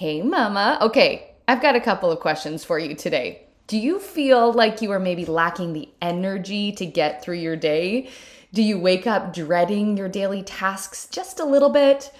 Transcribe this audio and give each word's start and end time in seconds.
Hey, 0.00 0.22
Mama. 0.22 0.78
Okay, 0.80 1.34
I've 1.46 1.60
got 1.60 1.76
a 1.76 1.80
couple 1.80 2.10
of 2.10 2.20
questions 2.20 2.64
for 2.64 2.78
you 2.78 2.94
today. 2.94 3.42
Do 3.66 3.76
you 3.76 3.98
feel 3.98 4.50
like 4.50 4.80
you 4.80 4.92
are 4.92 4.98
maybe 4.98 5.26
lacking 5.26 5.74
the 5.74 5.90
energy 6.00 6.72
to 6.72 6.86
get 6.86 7.22
through 7.22 7.36
your 7.36 7.54
day? 7.54 8.08
Do 8.54 8.62
you 8.62 8.78
wake 8.78 9.06
up 9.06 9.34
dreading 9.34 9.98
your 9.98 10.08
daily 10.08 10.42
tasks 10.42 11.06
just 11.12 11.38
a 11.38 11.44
little 11.44 11.68
bit? 11.68 12.14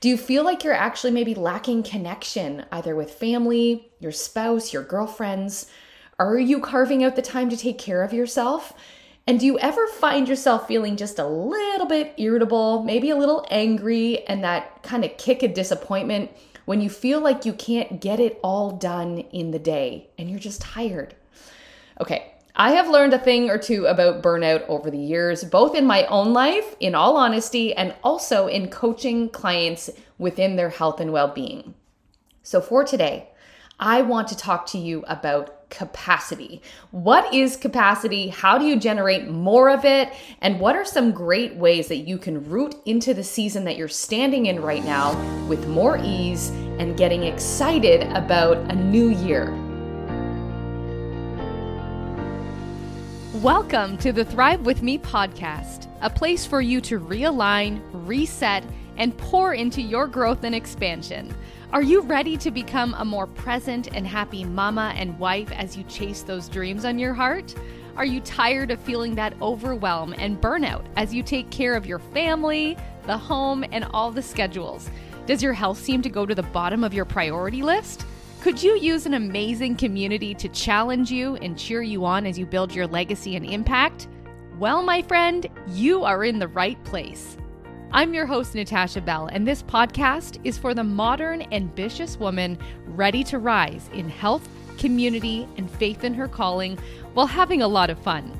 Do 0.00 0.10
you 0.10 0.18
feel 0.18 0.44
like 0.44 0.62
you're 0.62 0.74
actually 0.74 1.12
maybe 1.12 1.34
lacking 1.34 1.84
connection 1.84 2.66
either 2.70 2.94
with 2.94 3.14
family, 3.14 3.90
your 3.98 4.12
spouse, 4.12 4.74
your 4.74 4.82
girlfriends? 4.82 5.70
Are 6.18 6.38
you 6.38 6.60
carving 6.60 7.02
out 7.02 7.16
the 7.16 7.22
time 7.22 7.48
to 7.48 7.56
take 7.56 7.78
care 7.78 8.02
of 8.02 8.12
yourself? 8.12 8.74
And 9.26 9.40
do 9.40 9.46
you 9.46 9.58
ever 9.58 9.86
find 9.86 10.28
yourself 10.28 10.68
feeling 10.68 10.98
just 10.98 11.18
a 11.18 11.26
little 11.26 11.86
bit 11.86 12.12
irritable, 12.18 12.82
maybe 12.82 13.08
a 13.08 13.16
little 13.16 13.46
angry, 13.50 14.22
and 14.26 14.44
that 14.44 14.82
kind 14.82 15.02
of 15.02 15.16
kick 15.16 15.42
of 15.42 15.54
disappointment 15.54 16.30
when 16.64 16.80
you 16.80 16.90
feel 16.90 17.20
like 17.20 17.44
you 17.44 17.52
can't 17.52 18.00
get 18.00 18.20
it 18.20 18.38
all 18.42 18.70
done 18.70 19.18
in 19.18 19.50
the 19.50 19.58
day 19.58 20.10
and 20.18 20.30
you're 20.30 20.38
just 20.38 20.60
tired? 20.60 21.14
Okay, 22.00 22.32
I 22.54 22.72
have 22.72 22.88
learned 22.88 23.14
a 23.14 23.18
thing 23.18 23.48
or 23.48 23.56
two 23.56 23.86
about 23.86 24.22
burnout 24.22 24.66
over 24.68 24.90
the 24.90 24.98
years, 24.98 25.42
both 25.44 25.74
in 25.74 25.86
my 25.86 26.04
own 26.06 26.32
life, 26.32 26.76
in 26.80 26.94
all 26.94 27.16
honesty, 27.16 27.74
and 27.74 27.94
also 28.04 28.46
in 28.46 28.68
coaching 28.68 29.30
clients 29.30 29.88
within 30.18 30.56
their 30.56 30.68
health 30.68 31.00
and 31.00 31.12
well 31.12 31.28
being. 31.28 31.74
So, 32.42 32.60
for 32.60 32.84
today, 32.84 33.30
I 33.80 34.02
want 34.02 34.28
to 34.28 34.36
talk 34.36 34.66
to 34.66 34.78
you 34.78 35.02
about 35.08 35.61
capacity. 35.72 36.60
What 36.90 37.32
is 37.32 37.56
capacity? 37.56 38.28
How 38.28 38.58
do 38.58 38.66
you 38.66 38.78
generate 38.78 39.28
more 39.28 39.70
of 39.70 39.86
it? 39.86 40.12
And 40.42 40.60
what 40.60 40.76
are 40.76 40.84
some 40.84 41.12
great 41.12 41.56
ways 41.56 41.88
that 41.88 42.06
you 42.06 42.18
can 42.18 42.48
root 42.48 42.74
into 42.84 43.14
the 43.14 43.24
season 43.24 43.64
that 43.64 43.76
you're 43.76 43.88
standing 43.88 44.46
in 44.46 44.60
right 44.60 44.84
now 44.84 45.16
with 45.46 45.66
more 45.66 45.98
ease 46.04 46.50
and 46.78 46.96
getting 46.96 47.22
excited 47.22 48.02
about 48.12 48.58
a 48.70 48.74
new 48.74 49.08
year? 49.08 49.50
Welcome 53.40 53.96
to 53.98 54.12
the 54.12 54.26
Thrive 54.26 54.60
With 54.60 54.82
Me 54.82 54.98
podcast, 54.98 55.88
a 56.02 56.10
place 56.10 56.44
for 56.44 56.60
you 56.60 56.82
to 56.82 57.00
realign, 57.00 57.80
reset, 57.92 58.62
and 58.98 59.16
pour 59.16 59.54
into 59.54 59.80
your 59.80 60.06
growth 60.06 60.44
and 60.44 60.54
expansion. 60.54 61.34
Are 61.72 61.82
you 61.82 62.02
ready 62.02 62.36
to 62.36 62.50
become 62.50 62.92
a 62.98 63.04
more 63.04 63.26
present 63.26 63.88
and 63.96 64.06
happy 64.06 64.44
mama 64.44 64.92
and 64.94 65.18
wife 65.18 65.50
as 65.52 65.74
you 65.74 65.84
chase 65.84 66.20
those 66.20 66.50
dreams 66.50 66.84
on 66.84 66.98
your 66.98 67.14
heart? 67.14 67.54
Are 67.96 68.04
you 68.04 68.20
tired 68.20 68.70
of 68.70 68.78
feeling 68.78 69.14
that 69.14 69.40
overwhelm 69.40 70.14
and 70.18 70.38
burnout 70.38 70.84
as 70.96 71.14
you 71.14 71.22
take 71.22 71.48
care 71.48 71.74
of 71.74 71.86
your 71.86 71.98
family, 71.98 72.76
the 73.06 73.16
home, 73.16 73.64
and 73.72 73.86
all 73.94 74.10
the 74.10 74.20
schedules? 74.20 74.90
Does 75.24 75.42
your 75.42 75.54
health 75.54 75.78
seem 75.78 76.02
to 76.02 76.10
go 76.10 76.26
to 76.26 76.34
the 76.34 76.42
bottom 76.42 76.84
of 76.84 76.92
your 76.92 77.06
priority 77.06 77.62
list? 77.62 78.04
Could 78.42 78.62
you 78.62 78.76
use 78.76 79.06
an 79.06 79.14
amazing 79.14 79.76
community 79.76 80.34
to 80.34 80.50
challenge 80.50 81.10
you 81.10 81.36
and 81.36 81.58
cheer 81.58 81.80
you 81.80 82.04
on 82.04 82.26
as 82.26 82.38
you 82.38 82.44
build 82.44 82.74
your 82.74 82.86
legacy 82.86 83.34
and 83.34 83.46
impact? 83.46 84.08
Well, 84.58 84.82
my 84.82 85.00
friend, 85.00 85.46
you 85.68 86.04
are 86.04 86.22
in 86.22 86.38
the 86.38 86.48
right 86.48 86.82
place. 86.84 87.38
I'm 87.94 88.14
your 88.14 88.24
host, 88.24 88.54
Natasha 88.54 89.02
Bell, 89.02 89.28
and 89.30 89.46
this 89.46 89.62
podcast 89.62 90.40
is 90.44 90.56
for 90.56 90.72
the 90.72 90.82
modern, 90.82 91.42
ambitious 91.52 92.16
woman 92.18 92.56
ready 92.86 93.22
to 93.24 93.38
rise 93.38 93.90
in 93.92 94.08
health, 94.08 94.48
community, 94.78 95.46
and 95.58 95.70
faith 95.70 96.02
in 96.02 96.14
her 96.14 96.26
calling 96.26 96.78
while 97.12 97.26
having 97.26 97.60
a 97.60 97.68
lot 97.68 97.90
of 97.90 97.98
fun. 97.98 98.32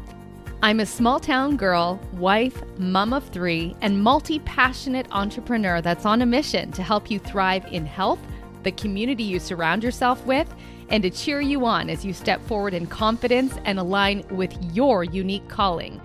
I'm 0.62 0.80
a 0.80 0.86
small 0.86 1.20
town 1.20 1.58
girl, 1.58 2.00
wife, 2.14 2.62
mom 2.78 3.12
of 3.12 3.28
three, 3.28 3.76
and 3.82 4.02
multi 4.02 4.38
passionate 4.38 5.06
entrepreneur 5.10 5.82
that's 5.82 6.06
on 6.06 6.22
a 6.22 6.26
mission 6.26 6.72
to 6.72 6.82
help 6.82 7.10
you 7.10 7.18
thrive 7.18 7.66
in 7.66 7.84
health, 7.84 8.20
the 8.62 8.72
community 8.72 9.22
you 9.22 9.38
surround 9.38 9.84
yourself 9.84 10.24
with, 10.24 10.48
and 10.88 11.02
to 11.02 11.10
cheer 11.10 11.42
you 11.42 11.66
on 11.66 11.90
as 11.90 12.06
you 12.06 12.14
step 12.14 12.40
forward 12.46 12.72
in 12.72 12.86
confidence 12.86 13.58
and 13.66 13.78
align 13.78 14.24
with 14.30 14.56
your 14.74 15.04
unique 15.04 15.46
calling. 15.50 16.00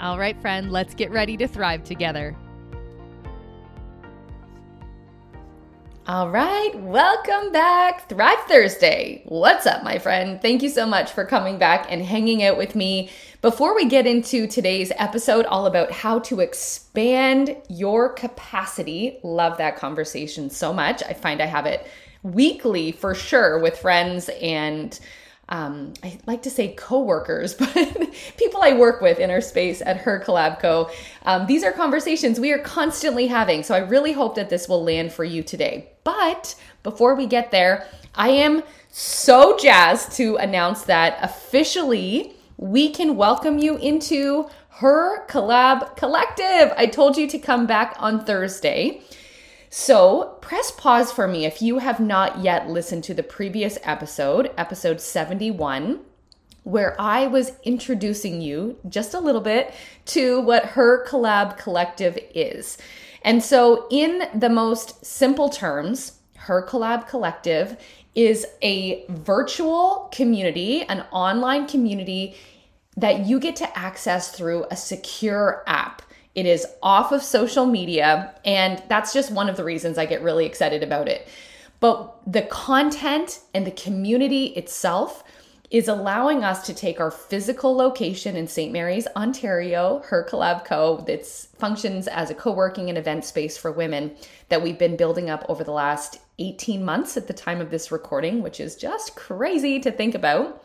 All 0.00 0.18
right, 0.18 0.38
friend, 0.42 0.70
let's 0.70 0.94
get 0.94 1.10
ready 1.10 1.38
to 1.38 1.48
thrive 1.48 1.82
together. 1.82 2.36
All 6.12 6.28
right, 6.28 6.72
welcome 6.74 7.52
back. 7.52 8.08
Thrive 8.08 8.40
Thursday. 8.48 9.22
What's 9.26 9.64
up, 9.64 9.84
my 9.84 10.00
friend? 10.00 10.42
Thank 10.42 10.60
you 10.60 10.68
so 10.68 10.84
much 10.84 11.12
for 11.12 11.24
coming 11.24 11.56
back 11.56 11.86
and 11.88 12.02
hanging 12.02 12.42
out 12.42 12.58
with 12.58 12.74
me. 12.74 13.10
Before 13.42 13.76
we 13.76 13.84
get 13.84 14.08
into 14.08 14.48
today's 14.48 14.90
episode, 14.96 15.46
all 15.46 15.66
about 15.66 15.92
how 15.92 16.18
to 16.18 16.40
expand 16.40 17.56
your 17.68 18.08
capacity, 18.12 19.20
love 19.22 19.56
that 19.58 19.76
conversation 19.76 20.50
so 20.50 20.72
much. 20.72 21.00
I 21.04 21.12
find 21.12 21.40
I 21.40 21.46
have 21.46 21.66
it 21.66 21.86
weekly 22.24 22.90
for 22.90 23.14
sure 23.14 23.60
with 23.60 23.78
friends 23.78 24.28
and 24.42 24.98
um, 25.50 25.94
I 26.02 26.18
like 26.26 26.42
to 26.42 26.50
say 26.50 26.74
coworkers, 26.76 27.54
but 27.58 27.74
people 28.36 28.62
I 28.62 28.72
work 28.72 29.00
with 29.00 29.18
in 29.18 29.30
our 29.30 29.40
space 29.40 29.82
at 29.82 29.98
Her 29.98 30.22
Collab 30.24 30.60
Co. 30.60 30.90
Um, 31.24 31.46
these 31.46 31.64
are 31.64 31.72
conversations 31.72 32.38
we 32.38 32.52
are 32.52 32.58
constantly 32.58 33.26
having. 33.26 33.62
So 33.62 33.74
I 33.74 33.78
really 33.78 34.12
hope 34.12 34.36
that 34.36 34.48
this 34.48 34.68
will 34.68 34.84
land 34.84 35.12
for 35.12 35.24
you 35.24 35.42
today. 35.42 35.88
But 36.04 36.54
before 36.82 37.14
we 37.14 37.26
get 37.26 37.50
there, 37.50 37.86
I 38.14 38.30
am 38.30 38.62
so 38.90 39.56
jazzed 39.56 40.12
to 40.12 40.36
announce 40.36 40.82
that 40.82 41.18
officially 41.22 42.34
we 42.56 42.90
can 42.90 43.16
welcome 43.16 43.58
you 43.58 43.76
into 43.78 44.48
Her 44.68 45.26
Collab 45.26 45.96
Collective. 45.96 46.72
I 46.76 46.86
told 46.86 47.16
you 47.16 47.26
to 47.28 47.38
come 47.38 47.66
back 47.66 47.96
on 47.98 48.24
Thursday. 48.24 49.02
So, 49.72 50.36
press 50.40 50.72
pause 50.72 51.12
for 51.12 51.28
me 51.28 51.46
if 51.46 51.62
you 51.62 51.78
have 51.78 52.00
not 52.00 52.40
yet 52.40 52.68
listened 52.68 53.04
to 53.04 53.14
the 53.14 53.22
previous 53.22 53.78
episode, 53.84 54.50
episode 54.58 55.00
71, 55.00 56.00
where 56.64 57.00
I 57.00 57.28
was 57.28 57.52
introducing 57.62 58.40
you 58.40 58.78
just 58.88 59.14
a 59.14 59.20
little 59.20 59.40
bit 59.40 59.72
to 60.06 60.40
what 60.40 60.64
her 60.64 61.06
collab 61.06 61.56
collective 61.56 62.18
is. 62.34 62.78
And 63.22 63.44
so, 63.44 63.86
in 63.92 64.24
the 64.34 64.48
most 64.48 65.06
simple 65.06 65.48
terms, 65.48 66.18
her 66.34 66.66
collab 66.66 67.06
collective 67.06 67.76
is 68.16 68.44
a 68.62 69.04
virtual 69.08 70.10
community, 70.12 70.82
an 70.82 71.04
online 71.12 71.68
community 71.68 72.34
that 72.96 73.20
you 73.20 73.38
get 73.38 73.54
to 73.54 73.78
access 73.78 74.32
through 74.32 74.66
a 74.72 74.76
secure 74.76 75.62
app. 75.68 76.02
It 76.34 76.46
is 76.46 76.66
off 76.82 77.12
of 77.12 77.22
social 77.22 77.66
media, 77.66 78.34
and 78.44 78.82
that's 78.88 79.12
just 79.12 79.32
one 79.32 79.48
of 79.48 79.56
the 79.56 79.64
reasons 79.64 79.98
I 79.98 80.06
get 80.06 80.22
really 80.22 80.46
excited 80.46 80.82
about 80.82 81.08
it. 81.08 81.28
But 81.80 82.14
the 82.30 82.42
content 82.42 83.40
and 83.54 83.66
the 83.66 83.72
community 83.72 84.46
itself 84.48 85.24
is 85.70 85.86
allowing 85.86 86.42
us 86.42 86.66
to 86.66 86.74
take 86.74 86.98
our 86.98 87.12
physical 87.12 87.76
location 87.76 88.36
in 88.36 88.48
St. 88.48 88.72
Mary's, 88.72 89.06
Ontario, 89.14 90.02
her 90.06 90.26
collab 90.28 90.64
co 90.64 90.98
that 91.06 91.24
functions 91.58 92.08
as 92.08 92.28
a 92.28 92.34
co-working 92.34 92.88
and 92.88 92.98
event 92.98 93.24
space 93.24 93.56
for 93.56 93.70
women 93.70 94.10
that 94.48 94.62
we've 94.62 94.78
been 94.78 94.96
building 94.96 95.30
up 95.30 95.44
over 95.48 95.62
the 95.62 95.72
last 95.72 96.18
18 96.40 96.84
months 96.84 97.16
at 97.16 97.28
the 97.28 97.32
time 97.32 97.60
of 97.60 97.70
this 97.70 97.92
recording, 97.92 98.42
which 98.42 98.58
is 98.58 98.74
just 98.74 99.14
crazy 99.14 99.78
to 99.78 99.92
think 99.92 100.14
about. 100.14 100.64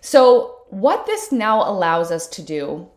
So, 0.00 0.56
what 0.70 1.04
this 1.04 1.30
now 1.32 1.68
allows 1.68 2.10
us 2.10 2.26
to 2.28 2.42
do 2.42 2.88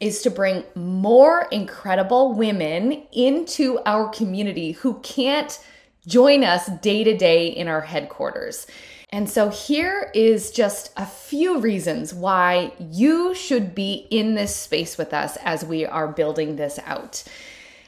is 0.00 0.22
to 0.22 0.30
bring 0.30 0.64
more 0.74 1.46
incredible 1.50 2.34
women 2.34 3.04
into 3.12 3.78
our 3.86 4.08
community 4.08 4.72
who 4.72 4.98
can't 5.00 5.58
join 6.06 6.44
us 6.44 6.66
day 6.80 7.04
to 7.04 7.16
day 7.16 7.48
in 7.48 7.68
our 7.68 7.80
headquarters. 7.80 8.66
And 9.10 9.30
so 9.30 9.48
here 9.48 10.10
is 10.12 10.50
just 10.50 10.92
a 10.96 11.06
few 11.06 11.60
reasons 11.60 12.12
why 12.12 12.72
you 12.78 13.34
should 13.34 13.74
be 13.74 14.06
in 14.10 14.34
this 14.34 14.54
space 14.56 14.98
with 14.98 15.14
us 15.14 15.38
as 15.44 15.64
we 15.64 15.86
are 15.86 16.08
building 16.08 16.56
this 16.56 16.80
out. 16.84 17.22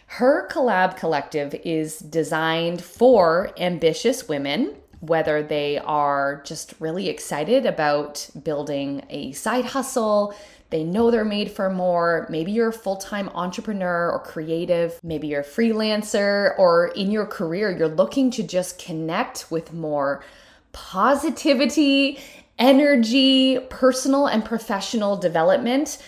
Her 0.07 0.49
Collab 0.49 0.97
Collective 0.97 1.53
is 1.65 1.99
designed 1.99 2.81
for 2.81 3.51
ambitious 3.59 4.29
women, 4.29 4.77
whether 5.07 5.43
they 5.43 5.79
are 5.79 6.43
just 6.45 6.75
really 6.79 7.09
excited 7.09 7.67
about 7.67 8.29
building 8.43 9.05
a 9.11 9.33
side 9.33 9.65
hustle, 9.65 10.35
they 10.71 10.83
know 10.83 11.11
they're 11.11 11.25
made 11.25 11.51
for 11.51 11.71
more. 11.71 12.27
Maybe 12.29 12.53
you're 12.53 12.69
a 12.69 12.73
full 12.73 12.97
time 12.97 13.29
entrepreneur 13.35 14.11
or 14.11 14.19
creative. 14.19 14.99
Maybe 15.03 15.29
you're 15.29 15.43
a 15.43 15.45
freelancer 15.45 16.59
or 16.59 16.89
in 16.89 17.11
your 17.11 17.27
career, 17.27 17.77
you're 17.77 17.89
looking 17.89 18.31
to 18.33 18.43
just 18.43 18.79
connect 18.79 19.51
with 19.51 19.73
more 19.73 20.25
positivity, 20.73 22.19
energy, 22.59 23.59
personal 23.71 24.27
and 24.27 24.45
professional 24.45 25.17
development, 25.17 26.03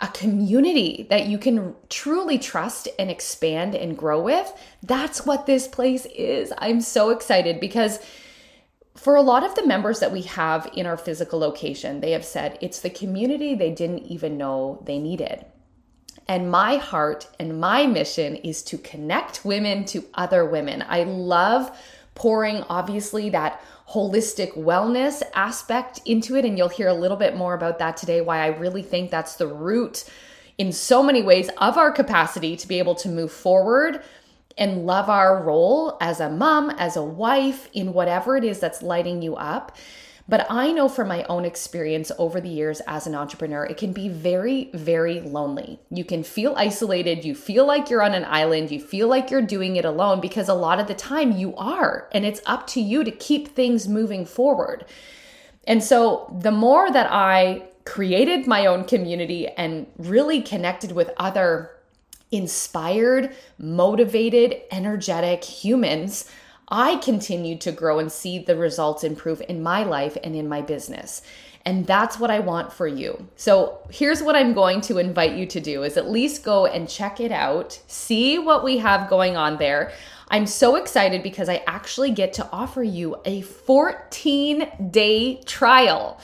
a 0.00 0.08
community 0.08 1.06
that 1.10 1.26
you 1.26 1.38
can 1.38 1.74
truly 1.88 2.38
trust 2.38 2.88
and 2.98 3.10
expand 3.10 3.74
and 3.74 3.96
grow 3.96 4.20
with. 4.22 4.52
That's 4.82 5.26
what 5.26 5.46
this 5.46 5.66
place 5.66 6.06
is. 6.06 6.52
I'm 6.58 6.80
so 6.80 7.10
excited 7.10 7.60
because 7.60 8.00
for 8.96 9.16
a 9.16 9.22
lot 9.22 9.44
of 9.44 9.54
the 9.54 9.66
members 9.66 10.00
that 10.00 10.12
we 10.12 10.22
have 10.22 10.70
in 10.74 10.86
our 10.86 10.96
physical 10.96 11.38
location, 11.38 12.00
they 12.00 12.12
have 12.12 12.24
said 12.24 12.58
it's 12.60 12.80
the 12.80 12.90
community 12.90 13.54
they 13.54 13.70
didn't 13.70 14.06
even 14.06 14.38
know 14.38 14.82
they 14.86 14.98
needed. 14.98 15.44
And 16.28 16.50
my 16.50 16.76
heart 16.76 17.28
and 17.38 17.60
my 17.60 17.86
mission 17.86 18.36
is 18.36 18.62
to 18.64 18.78
connect 18.78 19.44
women 19.44 19.84
to 19.86 20.04
other 20.14 20.44
women. 20.44 20.84
I 20.88 21.02
love 21.02 21.76
pouring 22.14 22.62
obviously 22.68 23.30
that 23.30 23.60
holistic 23.88 24.56
wellness 24.56 25.22
aspect 25.34 26.00
into 26.06 26.36
it. 26.36 26.44
And 26.44 26.56
you'll 26.56 26.68
hear 26.68 26.88
a 26.88 26.94
little 26.94 27.16
bit 27.16 27.36
more 27.36 27.54
about 27.54 27.78
that 27.80 27.96
today, 27.96 28.20
why 28.20 28.38
I 28.38 28.46
really 28.46 28.82
think 28.82 29.10
that's 29.10 29.36
the 29.36 29.46
root 29.46 30.04
in 30.56 30.72
so 30.72 31.02
many 31.02 31.22
ways 31.22 31.50
of 31.58 31.76
our 31.76 31.90
capacity 31.90 32.56
to 32.56 32.68
be 32.68 32.78
able 32.78 32.94
to 32.94 33.08
move 33.08 33.32
forward 33.32 34.02
and 34.56 34.86
love 34.86 35.08
our 35.08 35.42
role 35.42 35.96
as 36.00 36.20
a 36.20 36.30
mom, 36.30 36.70
as 36.70 36.96
a 36.96 37.04
wife, 37.04 37.68
in 37.72 37.92
whatever 37.92 38.36
it 38.36 38.44
is 38.44 38.60
that's 38.60 38.82
lighting 38.82 39.22
you 39.22 39.34
up. 39.36 39.76
But 40.26 40.46
I 40.48 40.72
know 40.72 40.88
from 40.88 41.08
my 41.08 41.24
own 41.24 41.44
experience 41.44 42.10
over 42.16 42.40
the 42.40 42.48
years 42.48 42.80
as 42.86 43.06
an 43.06 43.14
entrepreneur, 43.14 43.64
it 43.64 43.76
can 43.76 43.92
be 43.92 44.08
very, 44.08 44.70
very 44.72 45.20
lonely. 45.20 45.80
You 45.90 46.04
can 46.04 46.22
feel 46.22 46.54
isolated. 46.56 47.26
You 47.26 47.34
feel 47.34 47.66
like 47.66 47.90
you're 47.90 48.02
on 48.02 48.14
an 48.14 48.24
island. 48.24 48.70
You 48.70 48.80
feel 48.80 49.06
like 49.06 49.30
you're 49.30 49.42
doing 49.42 49.76
it 49.76 49.84
alone 49.84 50.22
because 50.22 50.48
a 50.48 50.54
lot 50.54 50.80
of 50.80 50.86
the 50.86 50.94
time 50.94 51.32
you 51.32 51.54
are. 51.56 52.08
And 52.12 52.24
it's 52.24 52.40
up 52.46 52.66
to 52.68 52.80
you 52.80 53.04
to 53.04 53.10
keep 53.10 53.48
things 53.48 53.86
moving 53.86 54.24
forward. 54.24 54.86
And 55.66 55.84
so 55.84 56.34
the 56.40 56.50
more 56.50 56.90
that 56.90 57.08
I 57.10 57.68
created 57.84 58.46
my 58.46 58.64
own 58.64 58.84
community 58.84 59.46
and 59.46 59.86
really 59.98 60.40
connected 60.40 60.92
with 60.92 61.10
other 61.18 61.70
inspired, 62.34 63.34
motivated, 63.58 64.62
energetic 64.70 65.44
humans, 65.44 66.30
I 66.68 66.96
continued 66.96 67.60
to 67.62 67.72
grow 67.72 67.98
and 67.98 68.10
see 68.10 68.38
the 68.38 68.56
results 68.56 69.04
improve 69.04 69.42
in 69.48 69.62
my 69.62 69.84
life 69.84 70.16
and 70.22 70.34
in 70.34 70.48
my 70.48 70.62
business. 70.62 71.22
And 71.66 71.86
that's 71.86 72.18
what 72.18 72.30
I 72.30 72.40
want 72.40 72.72
for 72.72 72.86
you. 72.86 73.26
So, 73.36 73.78
here's 73.90 74.22
what 74.22 74.36
I'm 74.36 74.52
going 74.52 74.82
to 74.82 74.98
invite 74.98 75.32
you 75.32 75.46
to 75.46 75.60
do 75.60 75.82
is 75.82 75.96
at 75.96 76.10
least 76.10 76.44
go 76.44 76.66
and 76.66 76.88
check 76.88 77.20
it 77.20 77.32
out, 77.32 77.80
see 77.86 78.38
what 78.38 78.64
we 78.64 78.76
have 78.78 79.08
going 79.08 79.36
on 79.36 79.56
there. 79.56 79.92
I'm 80.28 80.46
so 80.46 80.76
excited 80.76 81.22
because 81.22 81.48
I 81.48 81.62
actually 81.66 82.10
get 82.10 82.34
to 82.34 82.48
offer 82.50 82.82
you 82.82 83.16
a 83.24 83.42
14-day 83.42 85.36
trial. 85.46 86.20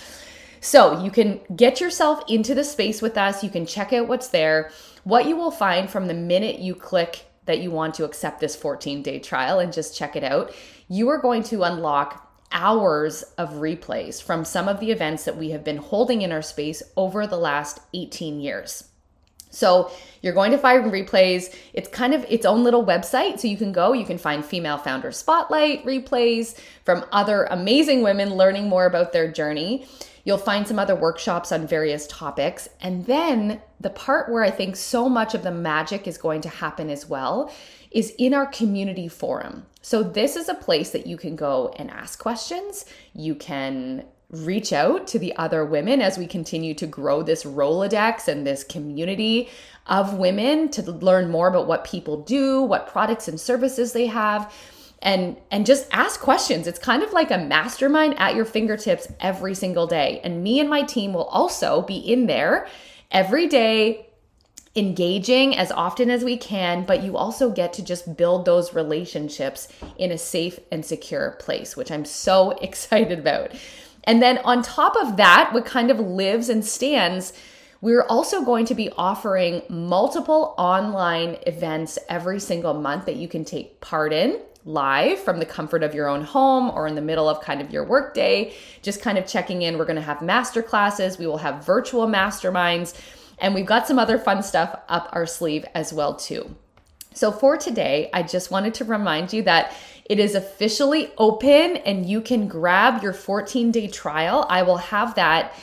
So, 0.61 1.03
you 1.03 1.11
can 1.11 1.41
get 1.57 1.81
yourself 1.81 2.23
into 2.29 2.55
the 2.55 2.65
space 2.65 3.01
with 3.01 3.17
us, 3.17 3.43
you 3.43 3.51
can 3.51 3.65
check 3.65 3.93
out 3.93 4.09
what's 4.09 4.29
there. 4.29 4.71
What 5.05 5.27
you 5.27 5.37
will 5.37 5.51
find 5.51 5.89
from 5.89 6.07
the 6.07 6.15
minute 6.15 6.59
you 6.59 6.75
click 6.75 7.25
that 7.47 7.61
you 7.61 7.71
want 7.71 7.95
to 7.95 8.05
accept 8.05 8.41
this 8.41 8.55
14 8.55 9.03
day 9.03 9.19
trial 9.19 9.59
and 9.59 9.73
just 9.73 9.97
check 9.97 10.17
it 10.17 10.25
out, 10.25 10.55
you 10.89 11.09
are 11.09 11.19
going 11.19 11.43
to 11.45 11.63
unlock 11.63 12.27
hours 12.53 13.23
of 13.39 13.51
replays 13.55 14.23
from 14.23 14.45
some 14.45 14.69
of 14.69 14.81
the 14.81 14.91
events 14.91 15.25
that 15.25 15.37
we 15.37 15.51
have 15.51 15.65
been 15.65 15.77
holding 15.77 16.23
in 16.23 16.33
our 16.33 16.43
space 16.43 16.83
over 16.97 17.27
the 17.27 17.39
last 17.39 17.81
18 17.95 18.41
years. 18.41 18.85
So 19.51 19.91
you're 20.23 20.33
going 20.33 20.53
to 20.53 20.59
find 20.59 20.93
replays. 20.93 21.55
It's 21.73 21.89
kind 21.89 22.15
of 22.15 22.25
its 22.29 22.47
own 22.47 22.63
little 22.63 22.85
website. 22.85 23.41
So 23.41 23.49
you 23.49 23.57
can 23.57 23.73
go, 23.73 23.93
you 23.93 24.05
can 24.05 24.19
find 24.19 24.45
female 24.45 24.79
founder 24.79 25.11
spotlight 25.11 25.85
replays 25.85 26.59
from 26.85 27.05
other 27.11 27.45
amazing 27.45 28.03
women 28.03 28.35
learning 28.35 28.69
more 28.69 28.87
about 28.87 29.13
their 29.13 29.31
journey. 29.31 29.87
You'll 30.25 30.39
find 30.39 30.67
some 30.67 30.79
other 30.79 30.95
workshops 30.95 31.53
on 31.53 31.67
various 31.67 32.07
topics. 32.07 32.69
And 32.81 33.07
then 33.07 33.61
the 33.81 33.91
part 33.91 34.31
where 34.31 34.43
I 34.43 34.51
think 34.51 34.77
so 34.77 35.09
much 35.09 35.35
of 35.35 35.43
the 35.43 35.51
magic 35.51 36.07
is 36.07 36.19
going 36.19 36.41
to 36.43 36.49
happen 36.49 36.91
as 36.91 37.09
well 37.09 37.53
is 37.91 38.15
in 38.19 38.35
our 38.35 38.47
community 38.47 39.09
forum. 39.09 39.67
So, 39.83 40.03
this 40.03 40.37
is 40.37 40.49
a 40.49 40.55
place 40.55 40.91
that 40.91 41.07
you 41.07 41.17
can 41.17 41.37
go 41.37 41.75
and 41.77 41.91
ask 41.91 42.19
questions. 42.19 42.85
You 43.15 43.35
can 43.35 44.05
reach 44.31 44.73
out 44.73 45.09
to 45.09 45.19
the 45.19 45.35
other 45.37 45.65
women 45.65 46.01
as 46.01 46.17
we 46.17 46.27
continue 46.27 46.75
to 46.75 46.87
grow 46.87 47.23
this 47.23 47.43
Rolodex 47.43 48.29
and 48.29 48.47
this 48.47 48.63
community 48.63 49.49
of 49.87 50.15
women 50.15 50.69
to 50.71 50.83
learn 50.93 51.31
more 51.31 51.49
about 51.49 51.67
what 51.67 51.85
people 51.85 52.23
do, 52.23 52.63
what 52.63 52.87
products 52.87 53.27
and 53.27 53.41
services 53.41 53.93
they 53.93 54.07
have 54.07 54.53
and 55.03 55.37
and 55.51 55.65
just 55.65 55.87
ask 55.93 56.21
questions. 56.21 56.67
It's 56.67 56.79
kind 56.79 57.03
of 57.03 57.13
like 57.13 57.31
a 57.31 57.39
mastermind 57.39 58.19
at 58.19 58.35
your 58.35 58.45
fingertips 58.45 59.09
every 59.21 59.55
single 59.55 59.87
day. 59.87 60.21
And 60.23 60.43
me 60.43 60.61
and 60.61 60.69
my 60.69 60.83
team 60.83 61.13
will 61.13 61.25
also 61.25 61.83
be 61.83 61.97
in 61.97 62.27
there 62.27 62.69
every 63.11 63.47
day 63.47 64.07
engaging 64.77 65.57
as 65.57 65.73
often 65.73 66.11
as 66.11 66.23
we 66.23 66.37
can, 66.37 66.85
but 66.85 67.03
you 67.03 67.17
also 67.17 67.51
get 67.51 67.73
to 67.73 67.85
just 67.85 68.17
build 68.17 68.45
those 68.45 68.73
relationships 68.73 69.69
in 69.99 70.13
a 70.13 70.19
safe 70.19 70.61
and 70.71 70.85
secure 70.85 71.33
place, 71.41 71.77
which 71.77 71.91
I'm 71.91 72.05
so 72.05 72.51
excited 72.63 73.19
about. 73.19 73.53
And 74.05 74.23
then 74.23 74.39
on 74.39 74.63
top 74.63 74.97
of 74.97 75.17
that, 75.17 75.53
what 75.53 75.65
kind 75.65 75.91
of 75.91 75.99
lives 75.99 76.49
and 76.49 76.65
stands 76.65 77.33
we're 77.83 78.03
also 78.03 78.45
going 78.45 78.67
to 78.67 78.75
be 78.75 78.91
offering 78.91 79.63
multiple 79.71 80.55
online 80.59 81.39
events 81.47 81.99
every 82.11 82.39
single 82.39 82.75
month 82.75 83.07
that 83.07 83.17
you 83.17 83.27
can 83.27 83.43
take 83.43 83.81
part 83.81 84.13
in 84.13 84.39
live 84.65 85.19
from 85.19 85.39
the 85.39 85.47
comfort 85.47 85.83
of 85.83 85.95
your 85.95 86.09
own 86.09 86.23
home 86.23 86.71
or 86.71 86.87
in 86.87 86.95
the 86.95 87.01
middle 87.01 87.29
of 87.29 87.41
kind 87.41 87.61
of 87.61 87.71
your 87.71 87.85
workday, 87.85 88.55
just 88.83 89.01
kind 89.01 89.19
of 89.19 89.27
checking 89.27 89.63
in. 89.63 89.79
We're 89.79 89.85
going 89.85 89.97
to 89.97 90.03
have 90.03 90.23
master 90.23 90.63
classes, 90.63 91.19
we 91.19 91.27
will 91.27 91.39
have 91.39 91.65
virtual 91.65 92.07
masterminds, 92.07 92.95
and 93.39 93.55
we've 93.55 93.67
got 93.67 93.87
some 93.87 93.99
other 93.99 94.19
fun 94.19 94.43
stuff 94.43 94.79
up 94.89 95.09
our 95.13 95.27
sleeve 95.27 95.65
as 95.75 95.93
well 95.93 96.15
too. 96.15 96.55
So 97.15 97.33
for 97.33 97.57
today, 97.57 98.11
I 98.13 98.23
just 98.23 98.51
wanted 98.51 98.75
to 98.75 98.85
remind 98.85 99.33
you 99.33 99.43
that 99.43 99.75
it 100.05 100.19
is 100.19 100.35
officially 100.35 101.11
open 101.19 101.77
and 101.79 102.05
you 102.07 102.21
can 102.21 102.49
grab 102.49 103.03
your 103.03 103.13
14-day 103.13 103.89
trial. 103.89 104.47
I 104.49 104.63
will 104.63 104.77
have 104.77 105.15
that 105.15 105.55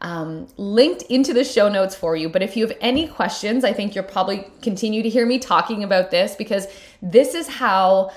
um, 0.00 0.46
linked 0.56 1.02
into 1.02 1.32
the 1.32 1.44
show 1.44 1.68
notes 1.68 1.94
for 1.94 2.16
you. 2.16 2.28
But 2.28 2.42
if 2.42 2.56
you 2.56 2.66
have 2.66 2.76
any 2.80 3.08
questions, 3.08 3.64
I 3.64 3.72
think 3.72 3.94
you'll 3.94 4.04
probably 4.04 4.46
continue 4.62 5.02
to 5.02 5.08
hear 5.08 5.26
me 5.26 5.38
talking 5.38 5.82
about 5.82 6.10
this 6.10 6.36
because 6.36 6.68
this 7.02 7.34
is 7.34 7.48
how 7.48 8.12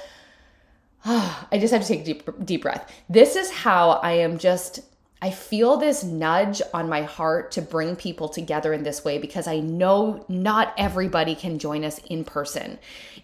I 1.06 1.58
just 1.60 1.74
have 1.74 1.82
to 1.82 1.88
take 1.88 2.02
a 2.02 2.04
deep, 2.04 2.46
deep 2.46 2.62
breath. 2.62 2.92
This 3.10 3.36
is 3.36 3.52
how 3.52 3.92
I 3.92 4.14
am 4.14 4.38
just, 4.38 4.82
I 5.22 5.32
feel 5.32 5.78
this 5.78 6.04
nudge 6.04 6.62
on 6.74 6.90
my 6.90 7.02
heart 7.04 7.52
to 7.54 7.62
bring 7.62 7.96
people 7.96 8.30
together 8.30 8.74
in 8.74 8.84
this 8.84 9.04
way 9.04 9.18
because 9.18 9.48
I 9.48 9.60
know 9.60 10.26
not 10.30 10.74
everybody 10.78 11.36
can 11.36 11.60
join 11.60 11.84
us 11.84 12.00
in 12.10 12.24
person. 12.24 12.78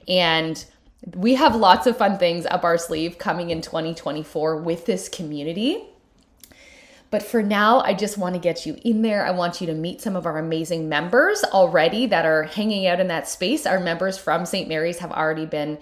And 0.07 0.63
we 1.15 1.35
have 1.35 1.55
lots 1.55 1.85
of 1.85 1.97
fun 1.97 2.17
things 2.17 2.45
up 2.47 2.63
our 2.63 2.77
sleeve 2.77 3.17
coming 3.17 3.51
in 3.51 3.61
2024 3.61 4.57
with 4.57 4.85
this 4.85 5.07
community. 5.07 5.83
But 7.09 7.23
for 7.23 7.41
now, 7.41 7.79
I 7.81 7.93
just 7.93 8.17
want 8.17 8.35
to 8.35 8.39
get 8.39 8.65
you 8.65 8.77
in 8.83 9.01
there. 9.01 9.25
I 9.25 9.31
want 9.31 9.61
you 9.61 9.67
to 9.67 9.73
meet 9.73 10.01
some 10.01 10.15
of 10.15 10.25
our 10.25 10.37
amazing 10.39 10.89
members 10.89 11.43
already 11.45 12.05
that 12.07 12.25
are 12.25 12.43
hanging 12.43 12.85
out 12.87 12.99
in 12.99 13.07
that 13.07 13.29
space. 13.29 13.65
Our 13.65 13.79
members 13.79 14.17
from 14.17 14.45
St. 14.45 14.67
Mary's 14.67 14.99
have 14.99 15.11
already 15.11 15.45
been 15.45 15.77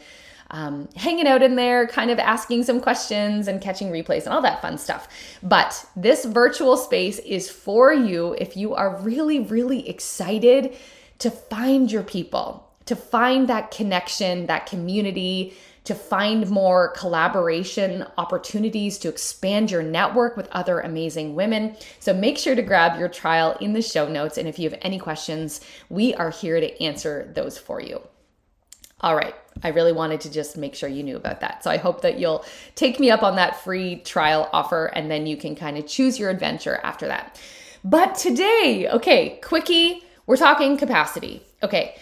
um, 0.51 0.87
hanging 0.95 1.27
out 1.27 1.41
in 1.41 1.55
there, 1.55 1.87
kind 1.87 2.11
of 2.11 2.19
asking 2.19 2.63
some 2.63 2.79
questions 2.79 3.47
and 3.47 3.61
catching 3.61 3.91
replays 3.91 4.25
and 4.25 4.33
all 4.33 4.41
that 4.41 4.61
fun 4.61 4.77
stuff. 4.77 5.07
But 5.41 5.85
this 5.95 6.25
virtual 6.25 6.77
space 6.77 7.19
is 7.19 7.49
for 7.49 7.93
you 7.93 8.35
if 8.39 8.55
you 8.55 8.75
are 8.75 8.97
really, 8.97 9.39
really 9.39 9.87
excited 9.89 10.75
to 11.19 11.31
find 11.31 11.91
your 11.91 12.03
people, 12.03 12.69
to 12.85 12.95
find 12.95 13.47
that 13.49 13.71
connection, 13.71 14.45
that 14.47 14.65
community, 14.65 15.55
to 15.85 15.93
find 15.93 16.49
more 16.49 16.89
collaboration 16.89 18.05
opportunities 18.17 18.97
to 18.97 19.07
expand 19.07 19.69
your 19.69 19.83
network 19.83 20.35
with 20.35 20.49
other 20.51 20.79
amazing 20.79 21.35
women. 21.35 21.75
So 21.99 22.11
make 22.11 22.39
sure 22.39 22.55
to 22.55 22.61
grab 22.63 22.99
your 22.99 23.07
trial 23.07 23.55
in 23.61 23.73
the 23.73 23.83
show 23.83 24.07
notes. 24.09 24.37
And 24.37 24.47
if 24.47 24.57
you 24.57 24.69
have 24.69 24.79
any 24.81 24.97
questions, 24.97 25.61
we 25.89 26.13
are 26.15 26.31
here 26.31 26.59
to 26.59 26.83
answer 26.83 27.31
those 27.35 27.57
for 27.57 27.79
you. 27.79 28.01
All 29.01 29.15
right. 29.15 29.35
I 29.63 29.69
really 29.69 29.93
wanted 29.93 30.21
to 30.21 30.31
just 30.31 30.57
make 30.57 30.75
sure 30.75 30.89
you 30.89 31.03
knew 31.03 31.15
about 31.15 31.39
that. 31.41 31.63
So 31.63 31.71
I 31.71 31.77
hope 31.77 32.01
that 32.01 32.19
you'll 32.19 32.45
take 32.75 32.99
me 32.99 33.09
up 33.09 33.23
on 33.23 33.35
that 33.37 33.63
free 33.63 33.97
trial 33.97 34.49
offer 34.51 34.87
and 34.87 35.09
then 35.09 35.25
you 35.25 35.37
can 35.37 35.55
kind 35.55 35.77
of 35.77 35.87
choose 35.87 36.19
your 36.19 36.29
adventure 36.29 36.79
after 36.83 37.07
that. 37.07 37.39
But 37.83 38.15
today, 38.15 38.89
okay, 38.91 39.39
quickie, 39.43 40.03
we're 40.25 40.37
talking 40.37 40.77
capacity. 40.77 41.41
Okay. 41.63 41.95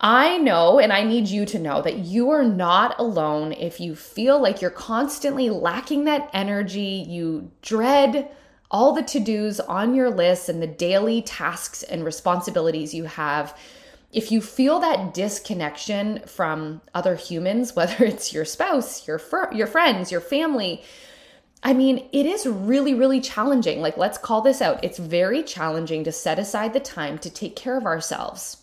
I 0.00 0.38
know 0.38 0.80
and 0.80 0.92
I 0.92 1.04
need 1.04 1.28
you 1.28 1.46
to 1.46 1.60
know 1.60 1.80
that 1.80 1.98
you 1.98 2.30
are 2.30 2.42
not 2.42 2.98
alone 2.98 3.52
if 3.52 3.78
you 3.78 3.94
feel 3.94 4.42
like 4.42 4.60
you're 4.60 4.70
constantly 4.70 5.48
lacking 5.48 6.04
that 6.04 6.28
energy, 6.32 7.06
you 7.08 7.52
dread 7.62 8.28
all 8.68 8.92
the 8.92 9.02
to 9.02 9.20
dos 9.20 9.60
on 9.60 9.94
your 9.94 10.10
list 10.10 10.48
and 10.48 10.60
the 10.60 10.66
daily 10.66 11.22
tasks 11.22 11.84
and 11.84 12.04
responsibilities 12.04 12.92
you 12.92 13.04
have 13.04 13.56
if 14.12 14.30
you 14.30 14.42
feel 14.42 14.78
that 14.80 15.14
disconnection 15.14 16.20
from 16.26 16.82
other 16.94 17.16
humans, 17.16 17.74
whether 17.76 18.04
it's 18.04 18.32
your 18.32 18.44
spouse, 18.44 19.06
your 19.08 19.20
your 19.52 19.66
friends, 19.66 20.12
your 20.12 20.20
family, 20.20 20.82
I 21.64 21.72
mean, 21.74 22.08
it 22.12 22.26
is 22.26 22.46
really 22.46 22.94
really 22.94 23.20
challenging. 23.20 23.80
Like 23.80 23.96
let's 23.96 24.18
call 24.18 24.42
this 24.42 24.60
out. 24.60 24.84
It's 24.84 24.98
very 24.98 25.42
challenging 25.42 26.04
to 26.04 26.12
set 26.12 26.38
aside 26.38 26.72
the 26.72 26.80
time 26.80 27.18
to 27.18 27.30
take 27.30 27.56
care 27.56 27.76
of 27.76 27.86
ourselves. 27.86 28.58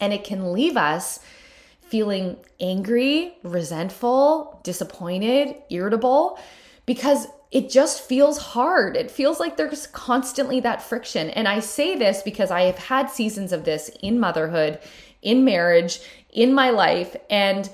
And 0.00 0.12
it 0.12 0.24
can 0.24 0.52
leave 0.52 0.76
us 0.78 1.20
feeling 1.82 2.36
angry, 2.60 3.36
resentful, 3.42 4.60
disappointed, 4.62 5.56
irritable 5.68 6.38
because 6.86 7.26
it 7.50 7.68
just 7.68 8.02
feels 8.02 8.38
hard. 8.38 8.96
It 8.96 9.10
feels 9.10 9.40
like 9.40 9.56
there's 9.56 9.88
constantly 9.88 10.60
that 10.60 10.82
friction. 10.82 11.30
And 11.30 11.48
I 11.48 11.60
say 11.60 11.96
this 11.96 12.22
because 12.22 12.50
I 12.50 12.62
have 12.62 12.78
had 12.78 13.10
seasons 13.10 13.52
of 13.52 13.64
this 13.64 13.90
in 14.02 14.20
motherhood, 14.20 14.78
in 15.22 15.44
marriage, 15.44 16.00
in 16.30 16.54
my 16.54 16.70
life. 16.70 17.16
And 17.28 17.68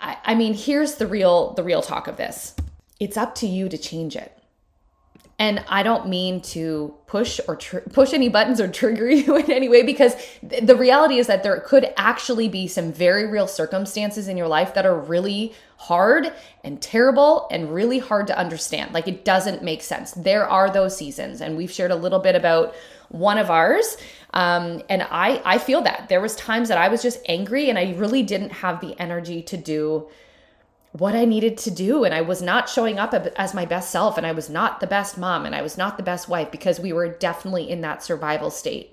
I, 0.00 0.16
I 0.24 0.34
mean, 0.34 0.54
here's 0.54 0.96
the 0.96 1.06
real 1.06 1.52
the 1.54 1.62
real 1.62 1.82
talk 1.82 2.08
of 2.08 2.16
this. 2.16 2.54
It's 2.98 3.16
up 3.16 3.34
to 3.36 3.46
you 3.46 3.68
to 3.68 3.78
change 3.78 4.16
it. 4.16 4.36
And 5.42 5.64
I 5.66 5.82
don't 5.82 6.06
mean 6.06 6.40
to 6.54 6.94
push 7.06 7.40
or 7.48 7.56
tr- 7.56 7.78
push 7.78 8.12
any 8.12 8.28
buttons 8.28 8.60
or 8.60 8.68
trigger 8.68 9.10
you 9.10 9.34
in 9.34 9.50
any 9.50 9.68
way 9.68 9.82
because 9.82 10.14
th- 10.48 10.62
the 10.62 10.76
reality 10.76 11.18
is 11.18 11.26
that 11.26 11.42
there 11.42 11.58
could 11.58 11.92
actually 11.96 12.48
be 12.48 12.68
some 12.68 12.92
very 12.92 13.26
real 13.26 13.48
circumstances 13.48 14.28
in 14.28 14.36
your 14.36 14.46
life 14.46 14.74
that 14.74 14.86
are 14.86 14.96
really 14.96 15.52
hard 15.78 16.32
and 16.62 16.80
terrible 16.80 17.48
and 17.50 17.74
really 17.74 17.98
hard 17.98 18.28
to 18.28 18.38
understand. 18.38 18.94
Like 18.94 19.08
it 19.08 19.24
doesn't 19.24 19.64
make 19.64 19.82
sense. 19.82 20.12
There 20.12 20.46
are 20.48 20.70
those 20.70 20.96
seasons, 20.96 21.40
and 21.40 21.56
we've 21.56 21.72
shared 21.72 21.90
a 21.90 21.96
little 21.96 22.20
bit 22.20 22.36
about 22.36 22.76
one 23.08 23.36
of 23.36 23.50
ours. 23.50 23.96
Um, 24.34 24.80
and 24.88 25.02
I 25.10 25.42
I 25.44 25.58
feel 25.58 25.82
that 25.82 26.08
there 26.08 26.20
was 26.20 26.36
times 26.36 26.68
that 26.68 26.78
I 26.78 26.86
was 26.86 27.02
just 27.02 27.18
angry 27.26 27.68
and 27.68 27.80
I 27.80 27.94
really 27.94 28.22
didn't 28.22 28.52
have 28.52 28.80
the 28.80 28.96
energy 29.00 29.42
to 29.42 29.56
do 29.56 30.08
what 30.92 31.14
I 31.14 31.24
needed 31.24 31.58
to 31.58 31.70
do. 31.70 32.04
And 32.04 32.14
I 32.14 32.20
was 32.20 32.40
not 32.40 32.68
showing 32.68 32.98
up 32.98 33.14
as 33.14 33.54
my 33.54 33.64
best 33.64 33.90
self. 33.90 34.16
And 34.16 34.26
I 34.26 34.32
was 34.32 34.48
not 34.48 34.80
the 34.80 34.86
best 34.86 35.18
mom. 35.18 35.44
And 35.46 35.54
I 35.54 35.62
was 35.62 35.76
not 35.76 35.96
the 35.96 36.02
best 36.02 36.28
wife 36.28 36.50
because 36.50 36.78
we 36.78 36.92
were 36.92 37.08
definitely 37.08 37.68
in 37.68 37.80
that 37.80 38.02
survival 38.02 38.50
state. 38.50 38.92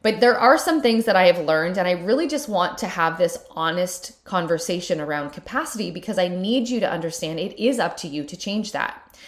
But 0.00 0.20
there 0.20 0.38
are 0.38 0.56
some 0.56 0.80
things 0.80 1.06
that 1.06 1.16
I 1.16 1.26
have 1.26 1.44
learned, 1.44 1.76
and 1.76 1.88
I 1.88 1.92
really 1.92 2.28
just 2.28 2.48
want 2.48 2.78
to 2.78 2.86
have 2.86 3.18
this 3.18 3.36
honest 3.50 4.24
conversation 4.24 5.00
around 5.00 5.30
capacity 5.30 5.90
because 5.90 6.18
I 6.18 6.28
need 6.28 6.68
you 6.68 6.78
to 6.80 6.90
understand 6.90 7.40
it 7.40 7.60
is 7.60 7.80
up 7.80 7.96
to 7.98 8.08
you 8.08 8.22
to 8.24 8.36
change 8.36 8.72
that. 8.72 9.18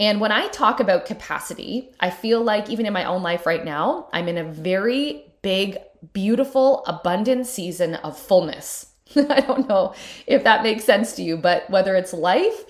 And 0.00 0.20
when 0.20 0.32
I 0.32 0.48
talk 0.48 0.80
about 0.80 1.06
capacity, 1.06 1.90
I 2.00 2.10
feel 2.10 2.42
like 2.42 2.68
even 2.68 2.84
in 2.84 2.92
my 2.92 3.04
own 3.04 3.22
life 3.22 3.46
right 3.46 3.64
now, 3.64 4.08
I'm 4.12 4.28
in 4.28 4.38
a 4.38 4.44
very 4.44 5.24
big, 5.42 5.78
beautiful, 6.12 6.84
abundant 6.86 7.46
season 7.46 7.94
of 7.96 8.18
fullness. 8.18 8.87
I 9.16 9.40
don't 9.40 9.68
know 9.68 9.94
if 10.26 10.44
that 10.44 10.62
makes 10.62 10.84
sense 10.84 11.14
to 11.14 11.22
you, 11.22 11.36
but 11.36 11.68
whether 11.70 11.96
it's 11.96 12.12
life, 12.12 12.64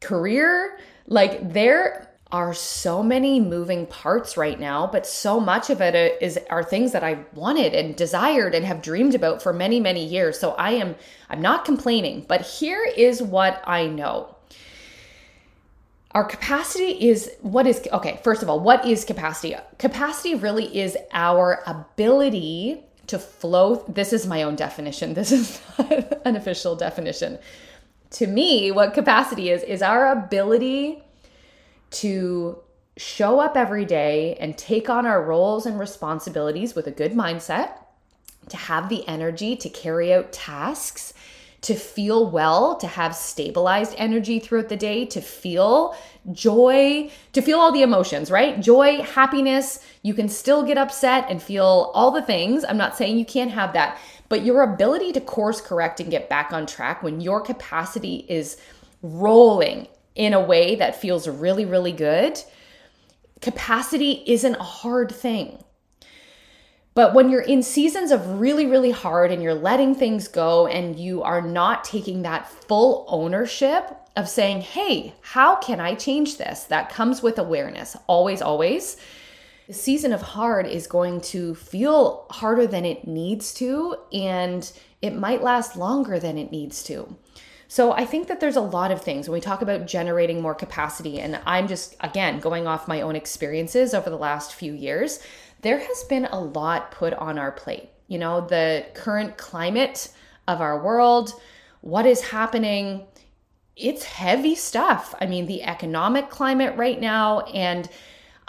career, 0.00 0.78
like 1.06 1.52
there 1.52 2.08
are 2.30 2.52
so 2.52 3.02
many 3.02 3.40
moving 3.40 3.86
parts 3.86 4.36
right 4.36 4.60
now, 4.60 4.86
but 4.86 5.06
so 5.06 5.40
much 5.40 5.70
of 5.70 5.80
it 5.80 5.94
uh, 5.94 6.16
is 6.20 6.38
are 6.50 6.62
things 6.62 6.92
that 6.92 7.02
I 7.02 7.24
wanted 7.34 7.74
and 7.74 7.96
desired 7.96 8.54
and 8.54 8.66
have 8.66 8.82
dreamed 8.82 9.14
about 9.14 9.42
for 9.42 9.52
many, 9.52 9.80
many 9.80 10.04
years. 10.04 10.38
So 10.38 10.50
I 10.52 10.72
am 10.72 10.94
I'm 11.30 11.40
not 11.40 11.64
complaining, 11.64 12.26
but 12.28 12.42
here 12.42 12.84
is 12.84 13.22
what 13.22 13.62
I 13.66 13.86
know. 13.86 14.36
Our 16.12 16.24
capacity 16.24 17.08
is 17.08 17.30
what 17.40 17.66
is 17.66 17.86
okay, 17.92 18.20
first 18.22 18.42
of 18.42 18.50
all, 18.50 18.60
what 18.60 18.84
is 18.84 19.04
capacity? 19.04 19.56
Capacity 19.78 20.34
really 20.34 20.78
is 20.78 20.98
our 21.12 21.62
ability 21.66 22.84
to 23.08 23.18
flow. 23.18 23.84
This 23.88 24.12
is 24.12 24.26
my 24.26 24.42
own 24.42 24.56
definition. 24.56 25.14
This 25.14 25.32
is 25.32 25.60
not 25.78 26.22
an 26.24 26.36
official 26.36 26.76
definition. 26.76 27.38
To 28.12 28.26
me, 28.26 28.70
what 28.70 28.94
capacity 28.94 29.50
is, 29.50 29.62
is 29.62 29.82
our 29.82 30.12
ability 30.12 31.02
to 31.90 32.58
show 32.96 33.38
up 33.40 33.56
every 33.56 33.84
day 33.84 34.34
and 34.40 34.56
take 34.56 34.90
on 34.90 35.06
our 35.06 35.22
roles 35.22 35.66
and 35.66 35.78
responsibilities 35.78 36.74
with 36.74 36.86
a 36.86 36.90
good 36.90 37.12
mindset, 37.12 37.72
to 38.48 38.56
have 38.56 38.88
the 38.88 39.06
energy 39.06 39.56
to 39.56 39.68
carry 39.68 40.12
out 40.12 40.32
tasks, 40.32 41.12
to 41.60 41.74
feel 41.74 42.30
well, 42.30 42.76
to 42.76 42.86
have 42.86 43.14
stabilized 43.14 43.94
energy 43.98 44.38
throughout 44.38 44.68
the 44.68 44.76
day, 44.76 45.04
to 45.04 45.20
feel 45.20 45.96
joy, 46.32 47.10
to 47.32 47.42
feel 47.42 47.58
all 47.58 47.72
the 47.72 47.82
emotions, 47.82 48.30
right? 48.30 48.60
Joy, 48.60 49.02
happiness. 49.02 49.80
You 50.02 50.14
can 50.14 50.28
still 50.28 50.62
get 50.62 50.78
upset 50.78 51.26
and 51.28 51.42
feel 51.42 51.90
all 51.94 52.10
the 52.10 52.22
things. 52.22 52.64
I'm 52.64 52.76
not 52.76 52.96
saying 52.96 53.18
you 53.18 53.24
can't 53.24 53.50
have 53.50 53.72
that, 53.72 53.98
but 54.28 54.44
your 54.44 54.62
ability 54.62 55.12
to 55.12 55.20
course 55.20 55.60
correct 55.60 56.00
and 56.00 56.10
get 56.10 56.28
back 56.28 56.52
on 56.52 56.66
track 56.66 57.02
when 57.02 57.20
your 57.20 57.40
capacity 57.40 58.24
is 58.28 58.56
rolling 59.02 59.88
in 60.14 60.34
a 60.34 60.40
way 60.40 60.74
that 60.76 61.00
feels 61.00 61.28
really, 61.28 61.64
really 61.64 61.92
good, 61.92 62.42
capacity 63.40 64.22
isn't 64.26 64.56
a 64.56 64.62
hard 64.62 65.12
thing. 65.12 65.62
But 66.94 67.14
when 67.14 67.30
you're 67.30 67.42
in 67.42 67.62
seasons 67.62 68.10
of 68.10 68.40
really, 68.40 68.66
really 68.66 68.90
hard 68.90 69.30
and 69.30 69.40
you're 69.40 69.54
letting 69.54 69.94
things 69.94 70.26
go 70.26 70.66
and 70.66 70.98
you 70.98 71.22
are 71.22 71.40
not 71.40 71.84
taking 71.84 72.22
that 72.22 72.48
full 72.48 73.04
ownership 73.08 73.96
of 74.16 74.28
saying, 74.28 74.62
hey, 74.62 75.14
how 75.20 75.54
can 75.54 75.78
I 75.78 75.94
change 75.94 76.38
this? 76.38 76.64
That 76.64 76.90
comes 76.90 77.22
with 77.22 77.38
awareness, 77.38 77.96
always, 78.08 78.42
always. 78.42 78.96
The 79.68 79.74
season 79.74 80.14
of 80.14 80.22
hard 80.22 80.66
is 80.66 80.86
going 80.86 81.20
to 81.20 81.54
feel 81.54 82.26
harder 82.30 82.66
than 82.66 82.86
it 82.86 83.06
needs 83.06 83.52
to, 83.54 83.96
and 84.12 84.72
it 85.02 85.14
might 85.14 85.42
last 85.42 85.76
longer 85.76 86.18
than 86.18 86.38
it 86.38 86.50
needs 86.50 86.82
to. 86.84 87.16
So 87.68 87.92
I 87.92 88.06
think 88.06 88.28
that 88.28 88.40
there's 88.40 88.56
a 88.56 88.62
lot 88.62 88.90
of 88.90 89.02
things 89.02 89.28
when 89.28 89.34
we 89.34 89.42
talk 89.42 89.60
about 89.60 89.86
generating 89.86 90.40
more 90.40 90.54
capacity, 90.54 91.20
and 91.20 91.38
I'm 91.44 91.68
just, 91.68 91.96
again, 92.00 92.40
going 92.40 92.66
off 92.66 92.88
my 92.88 93.02
own 93.02 93.14
experiences 93.14 93.92
over 93.92 94.08
the 94.08 94.16
last 94.16 94.54
few 94.54 94.72
years 94.72 95.20
there 95.60 95.78
has 95.78 96.04
been 96.04 96.26
a 96.26 96.40
lot 96.40 96.92
put 96.92 97.12
on 97.14 97.38
our 97.38 97.52
plate. 97.52 97.90
You 98.06 98.18
know, 98.18 98.46
the 98.46 98.86
current 98.94 99.36
climate 99.36 100.08
of 100.46 100.60
our 100.60 100.82
world, 100.82 101.32
what 101.80 102.06
is 102.06 102.28
happening, 102.28 103.06
it's 103.76 104.04
heavy 104.04 104.54
stuff. 104.54 105.14
I 105.20 105.26
mean, 105.26 105.46
the 105.46 105.62
economic 105.62 106.30
climate 106.30 106.76
right 106.76 107.00
now, 107.00 107.40
and 107.40 107.88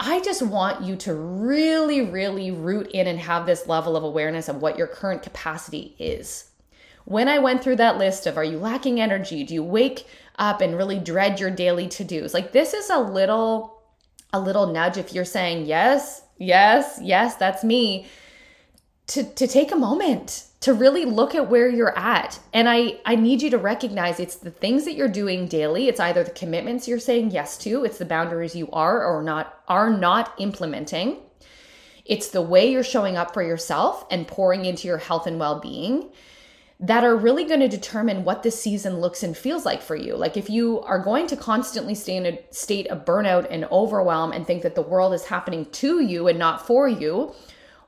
I 0.01 0.21
just 0.21 0.41
want 0.41 0.81
you 0.85 0.95
to 0.97 1.13
really, 1.13 2.01
really 2.01 2.51
root 2.51 2.87
in 2.91 3.05
and 3.05 3.19
have 3.19 3.45
this 3.45 3.67
level 3.67 3.97
of 3.97 4.03
awareness 4.03 4.47
of 4.47 4.61
what 4.61 4.77
your 4.77 4.87
current 4.87 5.23
capacity 5.23 5.93
is. 5.99 6.45
When 7.03 7.27
I 7.27 7.39
went 7.39 7.61
through 7.61 7.75
that 7.77 7.97
list 7.97 8.25
of 8.25 8.37
are 8.37 8.43
you 8.43 8.57
lacking 8.59 9.01
energy? 9.01 9.43
Do 9.43 9.53
you 9.53 9.63
wake 9.63 10.07
up 10.37 10.61
and 10.61 10.77
really 10.77 10.99
dread 10.99 11.39
your 11.39 11.51
daily 11.51 11.89
to-dos? 11.89 12.33
Like 12.33 12.53
this 12.53 12.73
is 12.73 12.89
a 12.89 12.99
little 12.99 13.81
a 14.31 14.39
little 14.39 14.67
nudge 14.67 14.97
if 14.97 15.11
you're 15.11 15.25
saying 15.25 15.65
yes, 15.65 16.21
yes, 16.37 16.99
yes, 17.01 17.35
that's 17.35 17.63
me. 17.63 18.07
To, 19.07 19.23
to 19.23 19.47
take 19.47 19.71
a 19.71 19.75
moment 19.75 20.45
to 20.61 20.73
really 20.73 21.05
look 21.05 21.35
at 21.35 21.49
where 21.49 21.69
you're 21.69 21.97
at. 21.97 22.39
And 22.53 22.67
I, 22.67 22.99
I 23.05 23.15
need 23.15 23.41
you 23.41 23.49
to 23.51 23.57
recognize 23.57 24.19
it's 24.19 24.35
the 24.35 24.51
things 24.51 24.85
that 24.85 24.95
you're 24.95 25.07
doing 25.07 25.47
daily. 25.47 25.87
It's 25.87 25.99
either 25.99 26.23
the 26.23 26.31
commitments 26.31 26.87
you're 26.87 26.99
saying 26.99 27.31
yes 27.31 27.57
to 27.59 27.85
it's 27.85 27.97
the 27.97 28.05
boundaries 28.05 28.55
you 28.55 28.69
are 28.71 29.05
or 29.05 29.23
not 29.23 29.61
are 29.67 29.89
not 29.89 30.33
implementing. 30.37 31.17
It's 32.05 32.29
the 32.29 32.41
way 32.41 32.71
you're 32.71 32.83
showing 32.83 33.15
up 33.15 33.33
for 33.33 33.43
yourself 33.43 34.05
and 34.11 34.27
pouring 34.27 34.65
into 34.65 34.87
your 34.87 34.97
health 34.97 35.27
and 35.27 35.39
well-being 35.39 36.09
that 36.81 37.03
are 37.03 37.15
really 37.15 37.43
going 37.43 37.59
to 37.59 37.67
determine 37.67 38.23
what 38.23 38.41
this 38.41 38.61
season 38.61 38.99
looks 38.99 39.21
and 39.21 39.37
feels 39.37 39.65
like 39.65 39.81
for 39.81 39.95
you. 39.95 40.15
Like 40.15 40.37
if 40.37 40.49
you 40.49 40.79
are 40.81 40.99
going 40.99 41.27
to 41.27 41.35
constantly 41.35 41.93
stay 41.93 42.15
in 42.15 42.25
a 42.25 42.39
state 42.51 42.87
of 42.87 43.05
burnout 43.05 43.47
and 43.49 43.65
overwhelm 43.65 44.31
and 44.31 44.47
think 44.47 44.63
that 44.63 44.75
the 44.75 44.81
world 44.81 45.13
is 45.13 45.25
happening 45.25 45.65
to 45.65 45.99
you 45.99 46.27
and 46.29 46.39
not 46.39 46.65
for 46.65 46.87
you, 46.87 47.33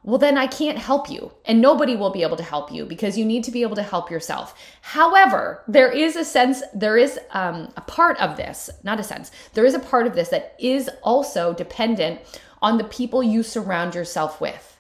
well, 0.04 0.18
then 0.18 0.38
I 0.38 0.48
can't 0.48 0.80
help 0.80 1.10
you. 1.10 1.32
And 1.46 1.62
nobody 1.62 1.96
will 1.96 2.10
be 2.10 2.24
able 2.24 2.38
to 2.38 2.44
help 2.44 2.72
you 2.72 2.86
because 2.86 3.18
you 3.18 3.26
need 3.26 3.44
to 3.44 3.52
be 3.52 3.62
able 3.62 3.76
to 3.76 3.84
help 3.84 4.10
yourself. 4.10 4.60
However, 4.82 5.64
there 5.68 5.92
is 5.92 6.16
a 6.16 6.26
sense, 6.26 6.64
there 6.74 6.98
is 6.98 7.20
um, 7.32 7.72
a 7.78 7.82
part 7.82 8.18
of 8.20 8.36
this, 8.36 8.70
not 8.84 9.00
a 9.00 9.04
sense, 9.04 9.32
there 9.54 9.66
is 9.66 9.76
a 9.76 9.80
part 9.80 10.08
of 10.08 10.16
this 10.16 10.30
that 10.30 10.56
is 10.60 10.90
also 11.04 11.54
dependent 11.54 12.20
on 12.62 12.78
the 12.78 12.84
people 12.86 13.22
you 13.22 13.44
surround 13.44 13.94
yourself 13.94 14.42
with. 14.42 14.80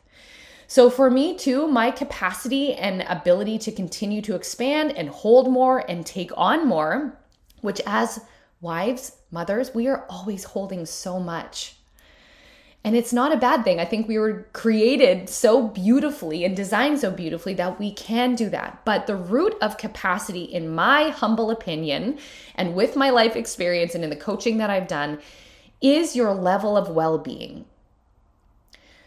So 0.65 0.89
for 0.89 1.11
me 1.11 1.37
too, 1.37 1.67
my 1.67 1.91
capacity 1.91 2.73
and 2.73 3.01
ability 3.03 3.59
to 3.59 3.71
continue 3.71 4.21
to 4.23 4.35
expand 4.35 4.93
and 4.93 5.09
hold 5.09 5.51
more 5.51 5.79
and 5.79 6.05
take 6.05 6.31
on 6.37 6.67
more, 6.67 7.19
which 7.59 7.81
as 7.85 8.21
wives, 8.61 9.17
mothers, 9.31 9.75
we 9.75 9.87
are 9.87 10.05
always 10.09 10.45
holding 10.45 10.85
so 10.85 11.19
much. 11.19 11.75
And 12.83 12.95
it's 12.95 13.13
not 13.13 13.31
a 13.31 13.37
bad 13.37 13.63
thing. 13.63 13.79
I 13.79 13.85
think 13.85 14.07
we 14.07 14.17
were 14.17 14.47
created 14.53 15.29
so 15.29 15.67
beautifully 15.67 16.43
and 16.43 16.55
designed 16.55 16.99
so 16.99 17.11
beautifully 17.11 17.53
that 17.53 17.77
we 17.77 17.93
can 17.93 18.33
do 18.33 18.49
that. 18.49 18.81
But 18.85 19.05
the 19.05 19.15
root 19.15 19.55
of 19.61 19.77
capacity, 19.77 20.43
in 20.43 20.73
my 20.73 21.09
humble 21.09 21.51
opinion, 21.51 22.17
and 22.55 22.73
with 22.73 22.95
my 22.95 23.11
life 23.11 23.35
experience 23.35 23.93
and 23.93 24.03
in 24.03 24.09
the 24.09 24.15
coaching 24.15 24.57
that 24.57 24.71
I've 24.71 24.87
done, 24.87 25.19
is 25.79 26.15
your 26.15 26.33
level 26.33 26.75
of 26.75 26.89
well 26.89 27.19
being. 27.19 27.65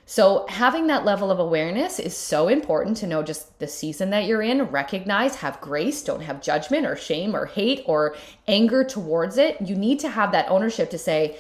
So, 0.06 0.44
having 0.50 0.86
that 0.88 1.06
level 1.06 1.30
of 1.30 1.38
awareness 1.38 1.98
is 1.98 2.14
so 2.14 2.48
important 2.48 2.98
to 2.98 3.06
know 3.06 3.22
just 3.22 3.58
the 3.58 3.66
season 3.66 4.10
that 4.10 4.26
you're 4.26 4.42
in, 4.42 4.62
recognize, 4.64 5.36
have 5.36 5.62
grace, 5.62 6.02
don't 6.02 6.20
have 6.20 6.42
judgment 6.42 6.84
or 6.84 6.94
shame 6.94 7.34
or 7.34 7.46
hate 7.46 7.82
or 7.86 8.14
anger 8.46 8.84
towards 8.84 9.38
it. 9.38 9.60
You 9.62 9.74
need 9.74 10.00
to 10.00 10.10
have 10.10 10.32
that 10.32 10.50
ownership 10.50 10.90
to 10.90 10.98
say, 10.98 11.38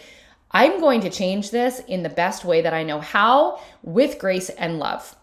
I'm 0.54 0.80
going 0.80 1.02
to 1.02 1.10
change 1.10 1.50
this 1.50 1.80
in 1.80 2.02
the 2.02 2.08
best 2.08 2.44
way 2.44 2.62
that 2.62 2.72
I 2.72 2.82
know 2.82 3.00
how 3.00 3.60
with 3.82 4.18
grace 4.18 4.48
and 4.48 4.78
love. 4.78 5.16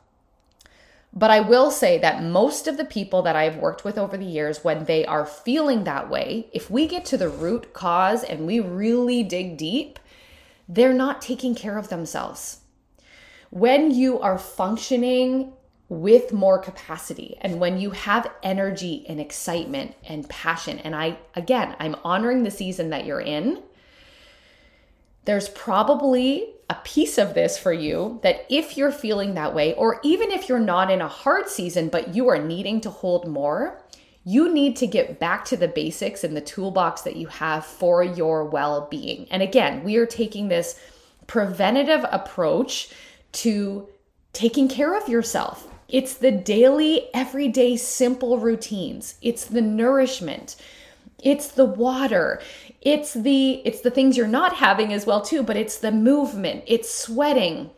But 1.14 1.32
I 1.32 1.40
will 1.40 1.72
say 1.72 1.98
that 1.98 2.24
most 2.24 2.68
of 2.68 2.78
the 2.78 2.86
people 2.86 3.24
that 3.24 3.36
I've 3.36 3.58
worked 3.58 3.84
with 3.84 3.98
over 3.98 4.16
the 4.16 4.26
years, 4.26 4.64
when 4.64 4.86
they 4.86 5.06
are 5.06 5.26
feeling 5.26 5.86
that 5.86 6.10
way, 6.10 6.50
if 6.54 6.70
we 6.70 6.86
get 6.86 7.06
to 7.06 7.18
the 7.18 7.30
root 7.30 7.74
cause 7.74 8.24
and 8.24 8.46
we 8.46 8.60
really 8.60 9.24
dig 9.24 9.58
deep, 9.58 9.98
they're 10.70 10.94
not 10.94 11.22
taking 11.22 11.56
care 11.56 11.78
of 11.78 11.90
themselves 11.90 12.62
when 13.52 13.92
you 13.92 14.18
are 14.20 14.38
functioning 14.38 15.52
with 15.90 16.32
more 16.32 16.58
capacity 16.58 17.38
and 17.42 17.60
when 17.60 17.78
you 17.78 17.92
have 17.92 18.32
energy 18.44 19.06
and 19.10 19.20
excitement 19.20 19.94
and 20.08 20.28
passion 20.30 20.80
and 20.80 20.96
I 20.96 21.18
again 21.36 21.76
I'm 21.80 21.98
honoring 22.06 22.44
the 22.44 22.52
season 22.52 22.92
that 22.92 23.06
you're 23.06 23.20
in 23.20 23.62
there's 25.26 25.50
probably 25.50 26.54
a 26.70 26.76
piece 26.84 27.18
of 27.18 27.34
this 27.34 27.58
for 27.58 27.74
you 27.74 28.20
that 28.24 28.46
if 28.50 28.78
you're 28.78 28.92
feeling 28.92 29.34
that 29.34 29.54
way 29.54 29.74
or 29.74 30.00
even 30.04 30.32
if 30.32 30.48
you're 30.48 30.60
not 30.60 30.90
in 30.90 31.02
a 31.02 31.08
hard 31.08 31.48
season 31.48 31.90
but 31.90 32.16
you 32.16 32.28
are 32.30 32.42
needing 32.42 32.80
to 32.82 32.90
hold 32.90 33.28
more 33.28 33.82
you 34.24 34.54
need 34.54 34.76
to 34.76 34.86
get 34.86 35.20
back 35.20 35.44
to 35.44 35.58
the 35.58 35.68
basics 35.68 36.24
and 36.24 36.38
the 36.38 36.42
toolbox 36.42 37.02
that 37.02 37.16
you 37.16 37.28
have 37.28 37.66
for 37.66 38.04
your 38.04 38.46
well-being 38.46 39.28
and 39.32 39.42
again 39.42 39.84
we 39.84 39.98
are 39.98 40.06
taking 40.06 40.48
this 40.48 40.80
preventative 41.28 42.06
approach 42.12 42.90
to 43.32 43.88
taking 44.34 44.70
care 44.70 44.98
of 44.98 45.10
yourself 45.10 45.68
it's 45.92 46.14
the 46.14 46.32
daily, 46.32 47.10
everyday, 47.14 47.76
simple 47.76 48.38
routines. 48.38 49.16
It's 49.22 49.46
the 49.46 49.62
nourishment. 49.62 50.56
It's 51.22 51.50
the 51.50 51.66
water. 51.66 52.42
It's 52.82 53.14
the 53.14 53.62
it's 53.64 53.82
the 53.82 53.92
things 53.92 54.18
you're 54.18 54.28
not 54.28 54.56
having 54.56 54.92
as 54.92 55.06
well 55.06 55.22
too, 55.22 55.44
but 55.44 55.58
it's 55.58 55.78
the 55.78 55.92
movement. 55.92 56.64
It's 56.68 56.94
sweating. 56.94 57.70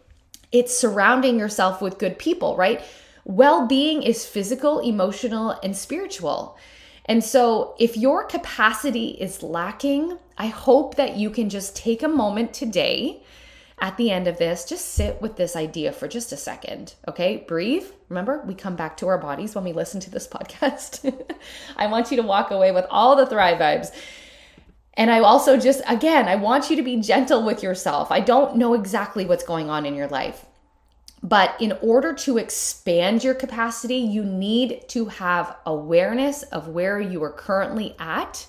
It's 0.51 0.75
surrounding 0.75 1.37
yourself 1.37 1.81
with 1.81 1.97
good 1.97 2.17
people, 2.17 2.55
right? 2.55 2.81
Well-being 3.25 4.03
is 4.03 4.25
physical, 4.25 4.79
emotional, 4.79 5.51
and 5.63 5.75
spiritual. 5.75 6.57
And 7.05 7.23
so, 7.23 7.75
if 7.79 7.97
your 7.97 8.23
capacity 8.25 9.09
is 9.09 9.43
lacking, 9.43 10.17
I 10.37 10.47
hope 10.47 10.95
that 10.95 11.17
you 11.17 11.29
can 11.29 11.49
just 11.49 11.75
take 11.75 12.03
a 12.03 12.07
moment 12.07 12.53
today 12.53 13.23
at 13.79 13.97
the 13.97 14.11
end 14.11 14.27
of 14.27 14.37
this, 14.37 14.63
just 14.63 14.93
sit 14.93 15.21
with 15.21 15.35
this 15.35 15.55
idea 15.55 15.91
for 15.91 16.07
just 16.07 16.31
a 16.31 16.37
second. 16.37 16.93
Okay, 17.07 17.43
breathe. 17.47 17.85
Remember, 18.07 18.41
we 18.45 18.53
come 18.53 18.77
back 18.77 18.95
to 18.97 19.07
our 19.07 19.17
bodies 19.17 19.55
when 19.55 19.65
we 19.65 19.73
listen 19.73 19.99
to 20.01 20.09
this 20.09 20.27
podcast. 20.31 21.13
I 21.75 21.87
want 21.87 22.09
you 22.09 22.17
to 22.17 22.23
walk 22.23 22.51
away 22.51 22.71
with 22.71 22.85
all 22.89 23.15
the 23.15 23.25
Thrive 23.25 23.57
vibes. 23.57 23.91
And 24.95 25.09
I 25.09 25.19
also 25.19 25.57
just, 25.57 25.81
again, 25.87 26.27
I 26.27 26.35
want 26.35 26.69
you 26.69 26.75
to 26.75 26.83
be 26.83 27.01
gentle 27.01 27.43
with 27.43 27.63
yourself. 27.63 28.11
I 28.11 28.19
don't 28.19 28.57
know 28.57 28.73
exactly 28.73 29.25
what's 29.25 29.43
going 29.43 29.69
on 29.69 29.85
in 29.85 29.95
your 29.95 30.07
life. 30.07 30.45
But 31.23 31.55
in 31.59 31.71
order 31.81 32.13
to 32.13 32.37
expand 32.37 33.23
your 33.23 33.33
capacity, 33.33 33.95
you 33.95 34.23
need 34.23 34.87
to 34.89 35.05
have 35.05 35.55
awareness 35.65 36.43
of 36.43 36.67
where 36.67 36.99
you 36.99 37.23
are 37.23 37.31
currently 37.31 37.95
at 37.97 38.45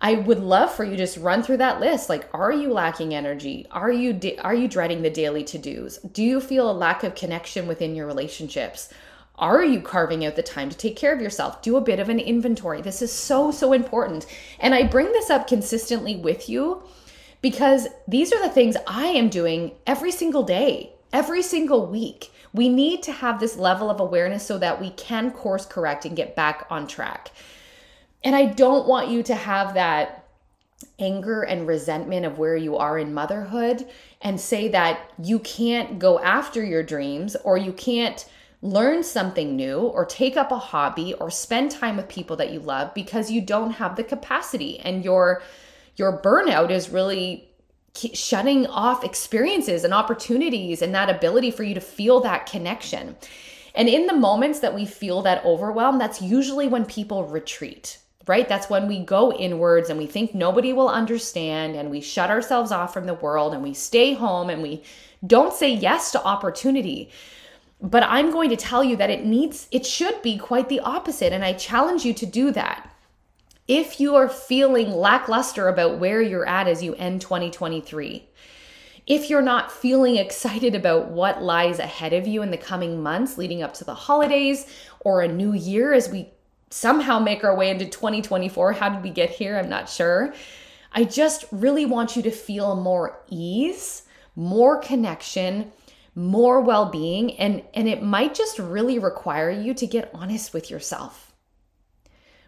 I 0.00 0.14
would 0.14 0.38
love 0.38 0.72
for 0.72 0.84
you 0.84 0.96
just 0.96 1.16
run 1.16 1.42
through 1.42 1.56
that 1.58 1.80
list. 1.80 2.08
Like, 2.08 2.28
are 2.32 2.52
you 2.52 2.72
lacking 2.72 3.14
energy? 3.14 3.66
Are 3.70 3.90
you 3.90 4.18
are 4.40 4.54
you 4.54 4.68
dreading 4.68 5.02
the 5.02 5.10
daily 5.10 5.42
to 5.44 5.58
dos? 5.58 5.98
Do 5.98 6.22
you 6.22 6.40
feel 6.40 6.70
a 6.70 6.72
lack 6.72 7.02
of 7.02 7.14
connection 7.14 7.66
within 7.66 7.94
your 7.94 8.06
relationships? 8.06 8.92
Are 9.38 9.64
you 9.64 9.80
carving 9.80 10.26
out 10.26 10.34
the 10.34 10.42
time 10.42 10.68
to 10.68 10.76
take 10.76 10.96
care 10.96 11.14
of 11.14 11.20
yourself? 11.20 11.62
Do 11.62 11.76
a 11.76 11.80
bit 11.80 12.00
of 12.00 12.08
an 12.08 12.18
inventory. 12.18 12.82
This 12.82 13.00
is 13.00 13.12
so 13.12 13.52
so 13.52 13.72
important, 13.72 14.26
and 14.58 14.74
I 14.74 14.82
bring 14.82 15.12
this 15.12 15.30
up 15.30 15.46
consistently 15.46 16.16
with 16.16 16.48
you 16.48 16.82
because 17.40 17.86
these 18.08 18.32
are 18.32 18.42
the 18.42 18.52
things 18.52 18.76
I 18.86 19.06
am 19.06 19.28
doing 19.28 19.72
every 19.86 20.10
single 20.10 20.42
day, 20.42 20.92
every 21.12 21.42
single 21.42 21.86
week. 21.86 22.32
We 22.52 22.68
need 22.68 23.04
to 23.04 23.12
have 23.12 23.38
this 23.38 23.56
level 23.56 23.90
of 23.90 24.00
awareness 24.00 24.44
so 24.44 24.58
that 24.58 24.80
we 24.80 24.90
can 24.90 25.30
course 25.30 25.66
correct 25.66 26.04
and 26.04 26.16
get 26.16 26.34
back 26.34 26.66
on 26.68 26.88
track. 26.88 27.30
And 28.24 28.34
I 28.34 28.46
don't 28.46 28.88
want 28.88 29.10
you 29.10 29.22
to 29.24 29.34
have 29.36 29.74
that 29.74 30.24
anger 30.98 31.42
and 31.42 31.66
resentment 31.66 32.26
of 32.26 32.38
where 32.38 32.56
you 32.56 32.76
are 32.76 32.98
in 32.98 33.14
motherhood 33.14 33.86
and 34.20 34.40
say 34.40 34.68
that 34.68 35.10
you 35.22 35.38
can't 35.38 35.98
go 35.98 36.18
after 36.18 36.64
your 36.64 36.82
dreams 36.82 37.36
or 37.44 37.56
you 37.56 37.72
can't 37.72 38.28
learn 38.60 39.02
something 39.02 39.54
new 39.54 39.78
or 39.78 40.04
take 40.04 40.36
up 40.36 40.50
a 40.50 40.58
hobby 40.58 41.14
or 41.14 41.30
spend 41.30 41.70
time 41.70 41.96
with 41.96 42.08
people 42.08 42.36
that 42.36 42.52
you 42.52 42.58
love 42.58 42.92
because 42.94 43.30
you 43.30 43.40
don't 43.40 43.72
have 43.72 43.96
the 43.96 44.04
capacity 44.04 44.78
and 44.80 45.04
your 45.04 45.42
your 45.96 46.20
burnout 46.20 46.70
is 46.70 46.90
really 46.90 47.48
shutting 48.14 48.66
off 48.66 49.04
experiences 49.04 49.82
and 49.82 49.92
opportunities 49.92 50.82
and 50.82 50.94
that 50.94 51.10
ability 51.10 51.50
for 51.50 51.64
you 51.64 51.74
to 51.74 51.80
feel 51.80 52.20
that 52.20 52.46
connection. 52.46 53.16
And 53.74 53.88
in 53.88 54.06
the 54.06 54.12
moments 54.14 54.60
that 54.60 54.74
we 54.74 54.86
feel 54.86 55.22
that 55.22 55.44
overwhelm, 55.44 55.98
that's 55.98 56.22
usually 56.22 56.68
when 56.68 56.84
people 56.84 57.24
retreat 57.24 57.98
right? 58.28 58.46
That's 58.46 58.68
when 58.68 58.86
we 58.86 59.00
go 59.00 59.32
inwards 59.32 59.88
and 59.88 59.98
we 59.98 60.06
think 60.06 60.34
nobody 60.34 60.74
will 60.74 60.88
understand 60.88 61.74
and 61.74 61.90
we 61.90 62.02
shut 62.02 62.30
ourselves 62.30 62.70
off 62.70 62.92
from 62.92 63.06
the 63.06 63.14
world 63.14 63.54
and 63.54 63.62
we 63.62 63.72
stay 63.72 64.12
home 64.12 64.50
and 64.50 64.62
we 64.62 64.82
don't 65.26 65.54
say 65.54 65.72
yes 65.72 66.12
to 66.12 66.22
opportunity. 66.22 67.10
But 67.80 68.02
I'm 68.02 68.30
going 68.30 68.50
to 68.50 68.56
tell 68.56 68.82
you 68.82 68.96
that 68.96 69.10
it 69.10 69.24
needs, 69.24 69.68
it 69.70 69.86
should 69.86 70.20
be 70.22 70.36
quite 70.36 70.68
the 70.68 70.80
opposite. 70.80 71.32
And 71.32 71.44
I 71.44 71.52
challenge 71.52 72.04
you 72.04 72.12
to 72.14 72.26
do 72.26 72.50
that. 72.52 72.92
If 73.68 74.00
you 74.00 74.16
are 74.16 74.28
feeling 74.28 74.90
lackluster 74.90 75.68
about 75.68 75.98
where 75.98 76.22
you're 76.22 76.48
at 76.48 76.66
as 76.66 76.82
you 76.82 76.94
end 76.94 77.20
2023, 77.20 78.26
if 79.06 79.30
you're 79.30 79.42
not 79.42 79.72
feeling 79.72 80.16
excited 80.16 80.74
about 80.74 81.08
what 81.08 81.42
lies 81.42 81.78
ahead 81.78 82.12
of 82.12 82.26
you 82.26 82.42
in 82.42 82.50
the 82.50 82.58
coming 82.58 83.02
months 83.02 83.38
leading 83.38 83.62
up 83.62 83.74
to 83.74 83.84
the 83.84 83.94
holidays 83.94 84.66
or 85.00 85.22
a 85.22 85.28
new 85.28 85.54
year 85.54 85.94
as 85.94 86.10
we 86.10 86.28
somehow 86.70 87.18
make 87.18 87.44
our 87.44 87.54
way 87.54 87.70
into 87.70 87.86
2024. 87.86 88.72
How 88.72 88.88
did 88.90 89.02
we 89.02 89.10
get 89.10 89.30
here? 89.30 89.58
I'm 89.58 89.68
not 89.68 89.88
sure. 89.88 90.34
I 90.92 91.04
just 91.04 91.44
really 91.50 91.86
want 91.86 92.16
you 92.16 92.22
to 92.22 92.30
feel 92.30 92.76
more 92.76 93.20
ease, 93.28 94.02
more 94.36 94.78
connection, 94.78 95.72
more 96.18 96.60
well-being 96.60 97.38
and 97.38 97.62
and 97.74 97.88
it 97.88 98.02
might 98.02 98.34
just 98.34 98.58
really 98.58 98.98
require 98.98 99.50
you 99.50 99.72
to 99.72 99.86
get 99.86 100.10
honest 100.12 100.52
with 100.52 100.68
yourself. 100.68 101.32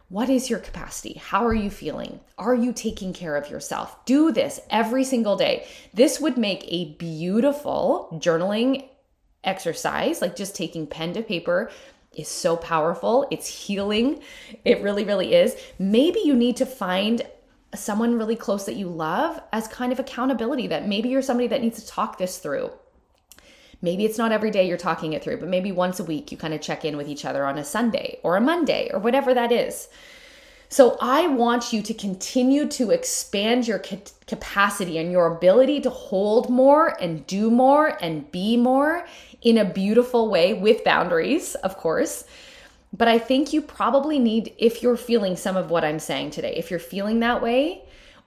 What 0.08 0.28
is 0.28 0.50
your 0.50 0.58
capacity? 0.58 1.14
How 1.14 1.46
are 1.46 1.54
you 1.54 1.70
feeling? 1.70 2.18
Are 2.36 2.54
you 2.54 2.72
taking 2.72 3.12
care 3.12 3.36
of 3.36 3.48
yourself? 3.48 4.04
Do 4.06 4.32
this 4.32 4.58
every 4.68 5.04
single 5.04 5.36
day. 5.36 5.68
This 5.94 6.20
would 6.20 6.36
make 6.36 6.64
a 6.66 6.96
beautiful 6.96 8.08
journaling 8.20 8.88
exercise, 9.44 10.20
like 10.20 10.34
just 10.34 10.56
taking 10.56 10.88
pen 10.88 11.12
to 11.14 11.22
paper 11.22 11.70
is 12.12 12.26
so 12.26 12.56
powerful. 12.56 13.28
It's 13.30 13.46
healing. 13.46 14.20
It 14.64 14.82
really, 14.82 15.04
really 15.04 15.32
is. 15.32 15.56
Maybe 15.78 16.18
you 16.24 16.34
need 16.34 16.56
to 16.56 16.66
find 16.66 17.22
someone 17.72 18.18
really 18.18 18.34
close 18.34 18.66
that 18.66 18.74
you 18.74 18.88
love 18.88 19.40
as 19.52 19.68
kind 19.68 19.92
of 19.92 20.00
accountability 20.00 20.66
that 20.66 20.88
maybe 20.88 21.08
you're 21.08 21.22
somebody 21.22 21.46
that 21.46 21.60
needs 21.60 21.80
to 21.80 21.86
talk 21.86 22.18
this 22.18 22.38
through. 22.38 22.72
Maybe 23.82 24.04
it's 24.04 24.18
not 24.18 24.32
every 24.32 24.50
day 24.50 24.68
you're 24.68 24.76
talking 24.76 25.14
it 25.14 25.24
through, 25.24 25.38
but 25.38 25.48
maybe 25.48 25.72
once 25.72 26.00
a 26.00 26.04
week 26.04 26.30
you 26.30 26.36
kind 26.36 26.52
of 26.52 26.60
check 26.60 26.84
in 26.84 26.96
with 26.96 27.08
each 27.08 27.24
other 27.24 27.46
on 27.46 27.58
a 27.58 27.64
Sunday 27.64 28.20
or 28.22 28.36
a 28.36 28.40
Monday 28.40 28.90
or 28.92 29.00
whatever 29.00 29.32
that 29.32 29.52
is. 29.52 29.88
So 30.68 30.96
I 31.00 31.26
want 31.26 31.72
you 31.72 31.82
to 31.82 31.92
continue 31.92 32.68
to 32.68 32.92
expand 32.92 33.66
your 33.66 33.80
capacity 33.80 34.98
and 34.98 35.10
your 35.10 35.34
ability 35.34 35.80
to 35.80 35.90
hold 35.90 36.48
more 36.48 36.94
and 37.00 37.26
do 37.26 37.50
more 37.50 37.98
and 38.00 38.30
be 38.30 38.56
more 38.56 39.04
in 39.42 39.58
a 39.58 39.64
beautiful 39.64 40.30
way 40.30 40.54
with 40.54 40.84
boundaries, 40.84 41.56
of 41.56 41.76
course. 41.76 42.24
But 42.92 43.08
I 43.08 43.18
think 43.18 43.52
you 43.52 43.62
probably 43.62 44.20
need, 44.20 44.54
if 44.58 44.80
you're 44.82 44.96
feeling 44.96 45.36
some 45.36 45.56
of 45.56 45.70
what 45.70 45.84
I'm 45.84 45.98
saying 45.98 46.30
today, 46.30 46.54
if 46.56 46.70
you're 46.70 46.78
feeling 46.78 47.20
that 47.20 47.42
way, 47.42 47.82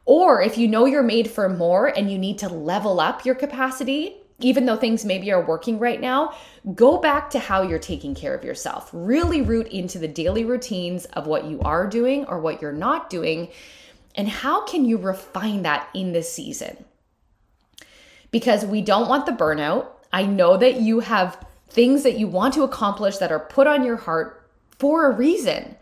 or 0.06 0.42
if 0.42 0.58
you 0.58 0.68
know 0.68 0.86
you're 0.86 1.02
made 1.04 1.30
for 1.30 1.48
more 1.48 1.88
and 1.88 2.12
you 2.12 2.18
need 2.18 2.40
to 2.40 2.50
level 2.50 3.00
up 3.00 3.26
your 3.26 3.36
capacity, 3.36 4.18
even 4.40 4.66
though 4.66 4.76
things 4.76 5.06
maybe 5.06 5.32
are 5.32 5.46
working 5.46 5.80
right 5.80 6.02
now, 6.02 6.34
go 6.74 6.98
back 6.98 7.30
to 7.32 7.40
how 7.40 7.62
you're 7.62 7.80
taking 7.80 8.16
care 8.16 8.36
of 8.36 8.44
yourself. 8.44 8.90
Really 8.92 9.42
root 9.42 9.68
into 9.68 10.00
the 10.00 10.08
daily 10.08 10.44
routines 10.44 11.06
of 11.06 11.28
what 11.28 11.46
you 11.46 11.60
are 11.62 11.88
doing 11.88 12.26
or 12.26 12.40
what 12.40 12.62
you're 12.62 12.72
not 12.72 13.10
doing. 13.10 13.50
And 14.16 14.28
how 14.28 14.66
can 14.66 14.86
you 14.86 14.98
refine 14.98 15.64
that 15.64 15.90
in 15.94 16.14
this 16.14 16.32
season? 16.32 16.84
Because 18.32 18.66
we 18.66 18.82
don't 18.82 19.10
want 19.10 19.26
the 19.26 19.32
burnout. 19.32 19.88
I 20.12 20.26
know 20.26 20.58
that 20.58 20.82
you 20.82 21.00
have 21.02 21.46
things 21.70 22.04
that 22.04 22.18
you 22.18 22.28
want 22.28 22.54
to 22.56 22.64
accomplish 22.64 23.18
that 23.18 23.32
are 23.32 23.40
put 23.40 23.68
on 23.68 23.84
your 23.84 23.98
heart 23.98 24.50
for 24.78 25.10
a 25.10 25.16
reason. 25.16 25.76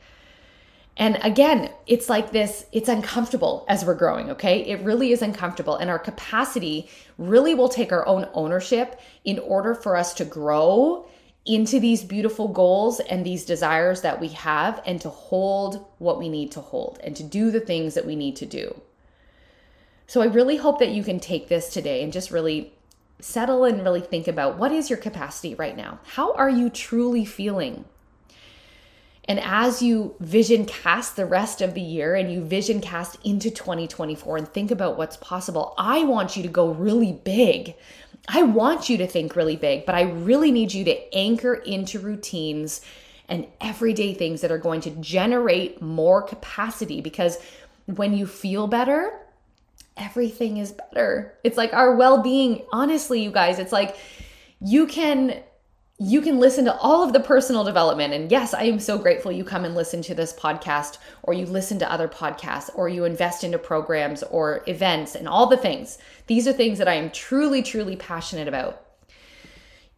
And 0.98 1.18
again, 1.24 1.72
it's 1.88 2.10
like 2.10 2.32
this, 2.32 2.66
it's 2.72 2.90
uncomfortable 2.90 3.66
as 3.68 3.86
we're 3.86 3.96
growing, 3.96 4.30
okay? 4.32 4.60
It 4.66 4.82
really 4.82 5.12
is 5.12 5.22
uncomfortable. 5.22 5.78
And 5.78 5.90
our 5.90 5.98
capacity 5.98 6.90
really 7.18 7.56
will 7.56 7.70
take 7.70 7.92
our 7.92 8.06
own 8.06 8.28
ownership 8.34 9.00
in 9.24 9.40
order 9.40 9.74
for 9.74 9.96
us 9.96 10.14
to 10.16 10.26
grow 10.26 11.06
into 11.46 11.80
these 11.80 12.04
beautiful 12.04 12.48
goals 12.48 13.00
and 13.00 13.26
these 13.26 13.46
desires 13.46 14.02
that 14.02 14.20
we 14.20 14.28
have 14.30 14.82
and 14.86 15.02
to 15.02 15.10
hold 15.10 15.86
what 15.98 16.20
we 16.20 16.30
need 16.30 16.52
to 16.52 16.62
hold 16.62 17.00
and 17.04 17.16
to 17.16 17.24
do 17.24 17.50
the 17.50 17.60
things 17.60 17.96
that 17.96 18.06
we 18.06 18.16
need 18.16 18.36
to 18.36 18.46
do. 18.46 18.80
So 20.06 20.22
I 20.22 20.26
really 20.26 20.58
hope 20.58 20.80
that 20.80 20.90
you 20.90 21.04
can 21.04 21.20
take 21.20 21.48
this 21.48 21.74
today 21.74 22.04
and 22.04 22.14
just 22.14 22.32
really 22.32 22.74
settle 23.22 23.64
and 23.64 23.82
really 23.82 24.02
think 24.02 24.28
about 24.28 24.58
what 24.58 24.72
is 24.72 24.90
your 24.90 25.00
capacity 25.00 25.56
right 25.56 25.78
now? 25.78 26.00
How 26.04 26.34
are 26.34 26.50
you 26.50 26.70
truly 26.70 27.24
feeling? 27.24 27.86
And 29.32 29.40
as 29.40 29.82
you 29.82 30.14
vision 30.20 30.66
cast 30.66 31.16
the 31.16 31.26
rest 31.26 31.62
of 31.62 31.74
the 31.74 31.80
year 31.80 32.16
and 32.16 32.30
you 32.30 32.44
vision 32.44 32.82
cast 32.82 33.18
into 33.24 33.50
2024 33.50 34.36
and 34.36 34.46
think 34.46 34.72
about 34.72 34.98
what's 34.98 35.16
possible, 35.16 35.74
I 35.78 36.04
want 36.04 36.36
you 36.36 36.44
to 36.44 36.50
go 36.50 36.74
really 36.74 37.14
big. 37.14 37.76
I 38.28 38.44
want 38.44 38.90
you 38.90 38.98
to 38.98 39.08
think 39.08 39.38
really 39.38 39.56
big, 39.56 39.86
but 39.86 39.96
I 39.96 40.02
really 40.02 40.52
need 40.52 40.74
you 40.74 40.84
to 40.84 41.16
anchor 41.16 41.54
into 41.54 41.98
routines 41.98 42.82
and 43.30 43.48
everyday 43.62 44.14
things 44.14 44.42
that 44.42 44.52
are 44.52 44.58
going 44.58 44.82
to 44.82 44.90
generate 44.90 45.82
more 45.82 46.22
capacity 46.22 47.00
because 47.00 47.38
when 47.86 48.14
you 48.14 48.28
feel 48.28 48.68
better, 48.68 49.18
everything 49.96 50.58
is 50.58 50.74
better. 50.74 51.38
It's 51.46 51.56
like 51.56 51.72
our 51.72 51.96
well 51.96 52.22
being, 52.22 52.66
honestly, 52.74 53.24
you 53.24 53.32
guys, 53.32 53.60
it's 53.60 53.72
like 53.72 53.96
you 54.60 54.88
can 54.88 55.42
you 56.04 56.20
can 56.20 56.40
listen 56.40 56.66
to 56.66 56.76
all 56.78 57.04
of 57.04 57.14
the 57.14 57.20
personal 57.20 57.64
development. 57.64 58.12
And 58.12 58.32
yes, 58.32 58.56
I 58.56 58.64
am 58.64 58.80
so 58.80 58.98
grateful 58.98 59.32
you 59.32 59.44
come 59.44 59.66
and 59.66 59.76
listen 59.76 60.02
to 60.02 60.16
this 60.16 60.34
podcast, 60.34 60.98
or 61.22 61.36
you 61.36 61.46
listen 61.46 61.78
to 61.78 61.92
other 61.92 62.08
podcasts, 62.08 62.72
or 62.74 62.90
you 62.90 63.06
invest 63.06 63.44
into 63.44 63.60
programs 63.60 64.24
or 64.24 64.64
events 64.66 65.14
and 65.14 65.28
all 65.28 65.46
the 65.46 65.58
things. 65.58 66.00
These 66.26 66.48
are 66.48 66.54
things 66.54 66.80
that 66.80 66.88
I 66.88 66.96
am 66.96 67.12
truly, 67.12 67.62
truly 67.62 67.96
passionate 67.96 68.48
about. 68.48 68.84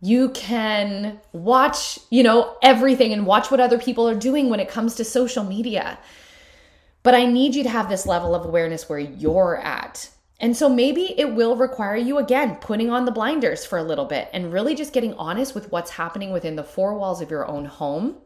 You 0.01 0.31
can 0.31 1.21
watch, 1.31 1.97
you 2.09 2.21
know, 2.21 2.57
everything 2.61 3.13
and 3.13 3.25
watch 3.25 3.49
what 3.49 3.61
other 3.61 3.79
people 3.79 4.05
are 4.09 4.13
doing 4.13 4.49
when 4.49 4.59
it 4.59 4.67
comes 4.67 4.95
to 4.95 5.05
social 5.05 5.45
media. 5.45 5.97
But 7.03 7.15
I 7.15 7.27
need 7.27 7.55
you 7.55 7.63
to 7.63 7.69
have 7.69 7.87
this 7.87 8.05
level 8.05 8.35
of 8.35 8.43
awareness 8.43 8.89
where 8.89 8.99
you're 8.99 9.55
at. 9.55 10.09
And 10.43 10.57
so 10.57 10.67
maybe 10.67 11.17
it 11.17 11.33
will 11.33 11.55
require 11.55 11.95
you 11.95 12.17
again 12.17 12.57
putting 12.57 12.89
on 12.89 13.05
the 13.05 13.13
blinders 13.13 13.65
for 13.65 13.77
a 13.77 13.83
little 13.83 14.03
bit 14.03 14.27
and 14.33 14.51
really 14.51 14.75
just 14.75 14.91
getting 14.91 15.13
honest 15.13 15.55
with 15.55 15.71
what's 15.71 15.91
happening 15.91 16.33
within 16.33 16.57
the 16.57 16.65
four 16.65 16.95
walls 16.95 17.21
of 17.21 17.31
your 17.31 17.47
own 17.47 17.63
home, 17.63 18.17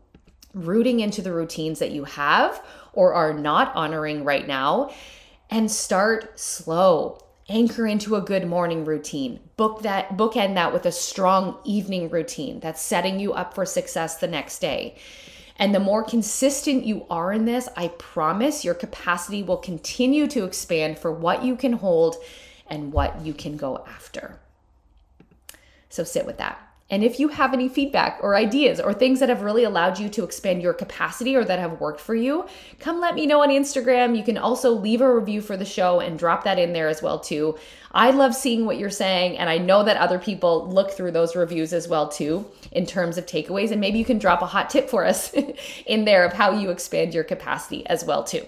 rooting 0.52 1.00
into 1.00 1.22
the 1.22 1.32
routines 1.32 1.78
that 1.78 1.92
you 1.92 2.06
have 2.06 2.66
or 2.94 3.14
are 3.14 3.36
not 3.36 3.72
honoring 3.76 4.24
right 4.24 4.48
now, 4.48 4.90
and 5.52 5.70
start 5.70 6.40
slow. 6.40 7.20
Anchor 7.50 7.86
into 7.86 8.16
a 8.16 8.22
good 8.22 8.48
morning 8.48 8.84
routine. 8.84 9.40
Book 9.56 9.84
that 9.84 10.18
bookend 10.18 10.56
that 10.56 10.74
with 10.74 10.88
a 10.88 10.92
strong 10.92 11.60
evening 11.66 12.10
routine 12.10 12.60
that's 12.60 12.82
setting 12.82 13.20
you 13.20 13.34
up 13.34 13.54
for 13.54 13.64
success 13.64 14.18
the 14.18 14.28
next 14.28 14.58
day. 14.58 14.98
And 15.58 15.74
the 15.74 15.80
more 15.80 16.04
consistent 16.04 16.86
you 16.86 17.06
are 17.10 17.34
in 17.34 17.46
this, 17.46 17.68
I 17.76 17.88
promise 17.90 18.64
your 18.64 18.76
capacity 18.76 19.42
will 19.42 19.58
continue 19.58 20.28
to 20.28 20.46
expand 20.46 21.00
for 21.00 21.12
what 21.12 21.44
you 21.44 21.56
can 21.56 21.74
hold 21.74 22.18
and 22.68 22.94
what 22.94 23.22
you 23.26 23.34
can 23.34 23.58
go 23.58 23.84
after. 23.88 24.40
So 25.90 26.04
sit 26.04 26.26
with 26.26 26.38
that. 26.38 26.67
And 26.90 27.04
if 27.04 27.20
you 27.20 27.28
have 27.28 27.54
any 27.54 27.68
feedback 27.68 28.20
or 28.22 28.36
ideas 28.36 28.80
or 28.80 28.94
things 28.94 29.20
that 29.20 29.28
have 29.28 29.42
really 29.42 29.66
allowed 29.66 30.00
you 30.00 30.08
to 30.10 30.24
expand 30.24 30.62
your 30.62 30.74
capacity 30.74 31.36
or 31.36 31.44
that 31.44 31.60
have 31.60 31.82
worked 31.82 32.00
for 32.00 32.16
you, 32.16 32.46
come 32.80 33.02
let 33.02 33.16
me 33.16 33.26
know 33.26 33.42
on 33.42 33.50
Instagram. 33.50 34.16
You 34.16 34.24
can 34.24 34.38
also 34.38 34.72
leave 34.72 35.02
a 35.02 35.14
review 35.14 35.42
for 35.42 35.58
the 35.58 35.66
show 35.66 36.00
and 36.00 36.18
drop 36.18 36.46
that 36.46 36.58
in 36.58 36.72
there 36.72 36.88
as 36.88 37.02
well 37.02 37.20
too. 37.20 37.58
I 37.92 38.12
love 38.12 38.34
seeing 38.34 38.66
what 38.66 38.78
you're 38.78 38.90
saying 38.90 39.38
and 39.38 39.50
I 39.50 39.58
know 39.58 39.84
that 39.84 39.98
other 39.98 40.18
people 40.18 40.70
look 40.70 40.92
through 40.92 41.12
those 41.12 41.36
reviews 41.36 41.74
as 41.74 41.90
well 41.90 42.08
too 42.08 42.46
in 42.72 42.86
terms 42.86 43.18
of 43.18 43.26
takeaways 43.26 43.72
and 43.72 43.82
maybe 43.82 44.00
you 44.00 44.06
can 44.06 44.20
drop 44.20 44.42
a 44.42 44.46
hot 44.46 44.70
tip 44.70 44.90
for 44.90 45.06
us 45.06 45.34
in 45.86 46.06
there 46.06 46.24
of 46.24 46.34
how 46.34 46.52
you 46.52 46.70
expand 46.70 47.14
your 47.14 47.26
capacity 47.26 47.86
as 47.88 48.06
well 48.06 48.24
too. 48.24 48.46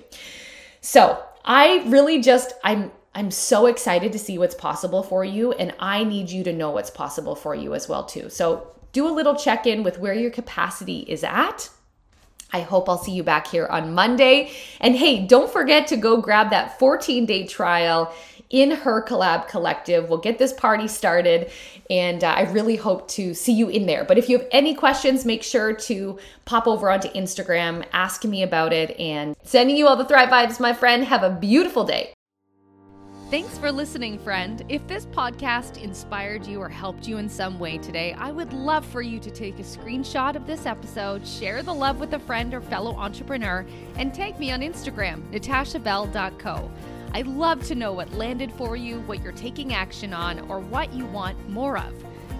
So, 0.81 1.21
I 1.45 1.83
really 1.87 2.21
just 2.21 2.53
I'm 2.63 2.91
I'm 3.13 3.31
so 3.31 3.65
excited 3.65 4.11
to 4.13 4.19
see 4.19 4.37
what's 4.37 4.55
possible 4.55 5.03
for 5.03 5.25
you, 5.25 5.51
and 5.53 5.73
I 5.79 6.03
need 6.03 6.29
you 6.29 6.43
to 6.43 6.53
know 6.53 6.71
what's 6.71 6.91
possible 6.91 7.35
for 7.35 7.55
you 7.55 7.73
as 7.73 7.89
well 7.89 8.05
too. 8.05 8.29
So 8.29 8.71
do 8.91 9.07
a 9.07 9.13
little 9.13 9.35
check 9.35 9.65
in 9.65 9.83
with 9.83 9.99
where 9.99 10.13
your 10.13 10.31
capacity 10.31 10.99
is 10.99 11.23
at. 11.23 11.69
I 12.51 12.61
hope 12.61 12.89
I'll 12.89 12.97
see 12.97 13.11
you 13.11 13.23
back 13.23 13.47
here 13.47 13.67
on 13.67 13.93
Monday. 13.93 14.51
And 14.79 14.95
hey, 14.95 15.25
don't 15.25 15.51
forget 15.51 15.87
to 15.87 15.97
go 15.97 16.17
grab 16.17 16.49
that 16.49 16.79
14 16.79 17.25
day 17.25 17.45
trial 17.45 18.13
in 18.49 18.71
her 18.71 19.03
collab 19.03 19.47
collective. 19.47 20.09
We'll 20.09 20.17
get 20.17 20.39
this 20.39 20.53
party 20.53 20.87
started, 20.87 21.51
and 21.89 22.23
uh, 22.23 22.29
I 22.29 22.51
really 22.51 22.75
hope 22.75 23.07
to 23.09 23.35
see 23.35 23.53
you 23.53 23.69
in 23.69 23.85
there. 23.85 24.03
But 24.03 24.17
if 24.17 24.27
you 24.27 24.39
have 24.39 24.47
any 24.51 24.73
questions, 24.73 25.25
make 25.25 25.43
sure 25.43 25.73
to 25.73 26.17
pop 26.45 26.65
over 26.65 26.89
onto 26.89 27.09
Instagram, 27.09 27.85
ask 27.93 28.25
me 28.25 28.41
about 28.41 28.73
it, 28.73 28.99
and 28.99 29.35
sending 29.43 29.77
you 29.77 29.87
all 29.87 29.95
the 29.95 30.05
Thrive 30.05 30.29
vibes, 30.29 30.59
my 30.59 30.73
friend. 30.73 31.03
Have 31.03 31.21
a 31.21 31.29
beautiful 31.29 31.83
day. 31.83 32.13
Thanks 33.29 33.59
for 33.59 33.71
listening, 33.71 34.17
friend. 34.17 34.65
If 34.69 34.87
this 34.87 35.05
podcast 35.05 35.79
inspired 35.83 36.47
you 36.47 36.59
or 36.59 36.67
helped 36.67 37.07
you 37.07 37.19
in 37.19 37.29
some 37.29 37.59
way 37.59 37.77
today, 37.77 38.13
I 38.13 38.31
would 38.31 38.53
love 38.53 38.83
for 38.83 39.03
you 39.03 39.19
to 39.19 39.29
take 39.29 39.59
a 39.59 39.63
screenshot 39.63 40.35
of 40.35 40.47
this 40.47 40.65
episode, 40.65 41.27
share 41.27 41.61
the 41.61 41.71
love 41.71 41.99
with 41.99 42.11
a 42.13 42.19
friend 42.19 42.55
or 42.55 42.61
fellow 42.61 42.95
entrepreneur, 42.95 43.67
and 43.97 44.15
tag 44.15 44.39
me 44.39 44.51
on 44.51 44.61
Instagram, 44.61 45.21
natashabell.co. 45.31 46.71
I'd 47.13 47.27
love 47.27 47.63
to 47.67 47.75
know 47.75 47.93
what 47.93 48.11
landed 48.13 48.51
for 48.53 48.75
you, 48.75 49.01
what 49.01 49.21
you're 49.21 49.31
taking 49.31 49.75
action 49.75 50.11
on, 50.11 50.39
or 50.49 50.59
what 50.59 50.91
you 50.91 51.05
want 51.05 51.47
more 51.47 51.77
of. 51.77 51.93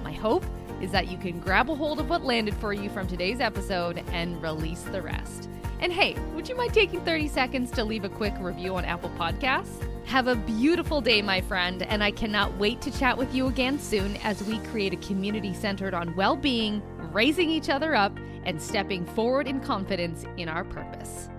My 0.04 0.12
hope 0.12 0.44
is 0.82 0.90
that 0.90 1.08
you 1.08 1.20
can 1.20 1.40
grab 1.40 1.70
a 1.70 1.76
hold 1.76 2.00
of 2.00 2.10
what 2.10 2.26
landed 2.26 2.56
for 2.56 2.74
you 2.74 2.90
from 2.90 3.08
today's 3.08 3.42
episode 3.42 4.04
and 4.12 4.42
release 4.42 4.82
the 4.82 5.04
rest. 5.04 5.50
And 5.82 5.94
hey, 5.94 6.16
would 6.34 6.50
you 6.50 6.56
mind 6.56 6.74
taking 6.74 7.02
30 7.02 7.28
seconds 7.28 7.70
to 7.74 7.84
leave 7.84 8.06
a 8.06 8.10
quick 8.10 8.34
review 8.40 8.76
on 8.76 8.86
Apple 8.86 9.12
Podcasts? 9.20 9.89
Have 10.10 10.26
a 10.26 10.36
beautiful 10.36 11.02
day, 11.02 11.22
my 11.22 11.40
friend, 11.40 11.84
and 11.84 12.04
I 12.04 12.10
cannot 12.10 12.58
wait 12.58 12.82
to 12.82 12.90
chat 12.90 13.16
with 13.16 13.32
you 13.36 13.46
again 13.46 13.78
soon 13.78 14.18
as 14.24 14.42
we 14.42 14.58
create 14.58 14.92
a 14.92 14.98
community 14.98 15.54
centered 15.54 15.94
on 15.94 16.16
well 16.16 16.36
being, 16.36 16.82
raising 17.14 17.48
each 17.52 17.70
other 17.70 17.94
up, 17.94 18.18
and 18.44 18.60
stepping 18.60 19.06
forward 19.06 19.48
in 19.48 19.60
confidence 19.60 20.26
in 20.36 20.50
our 20.50 20.64
purpose. 20.64 21.30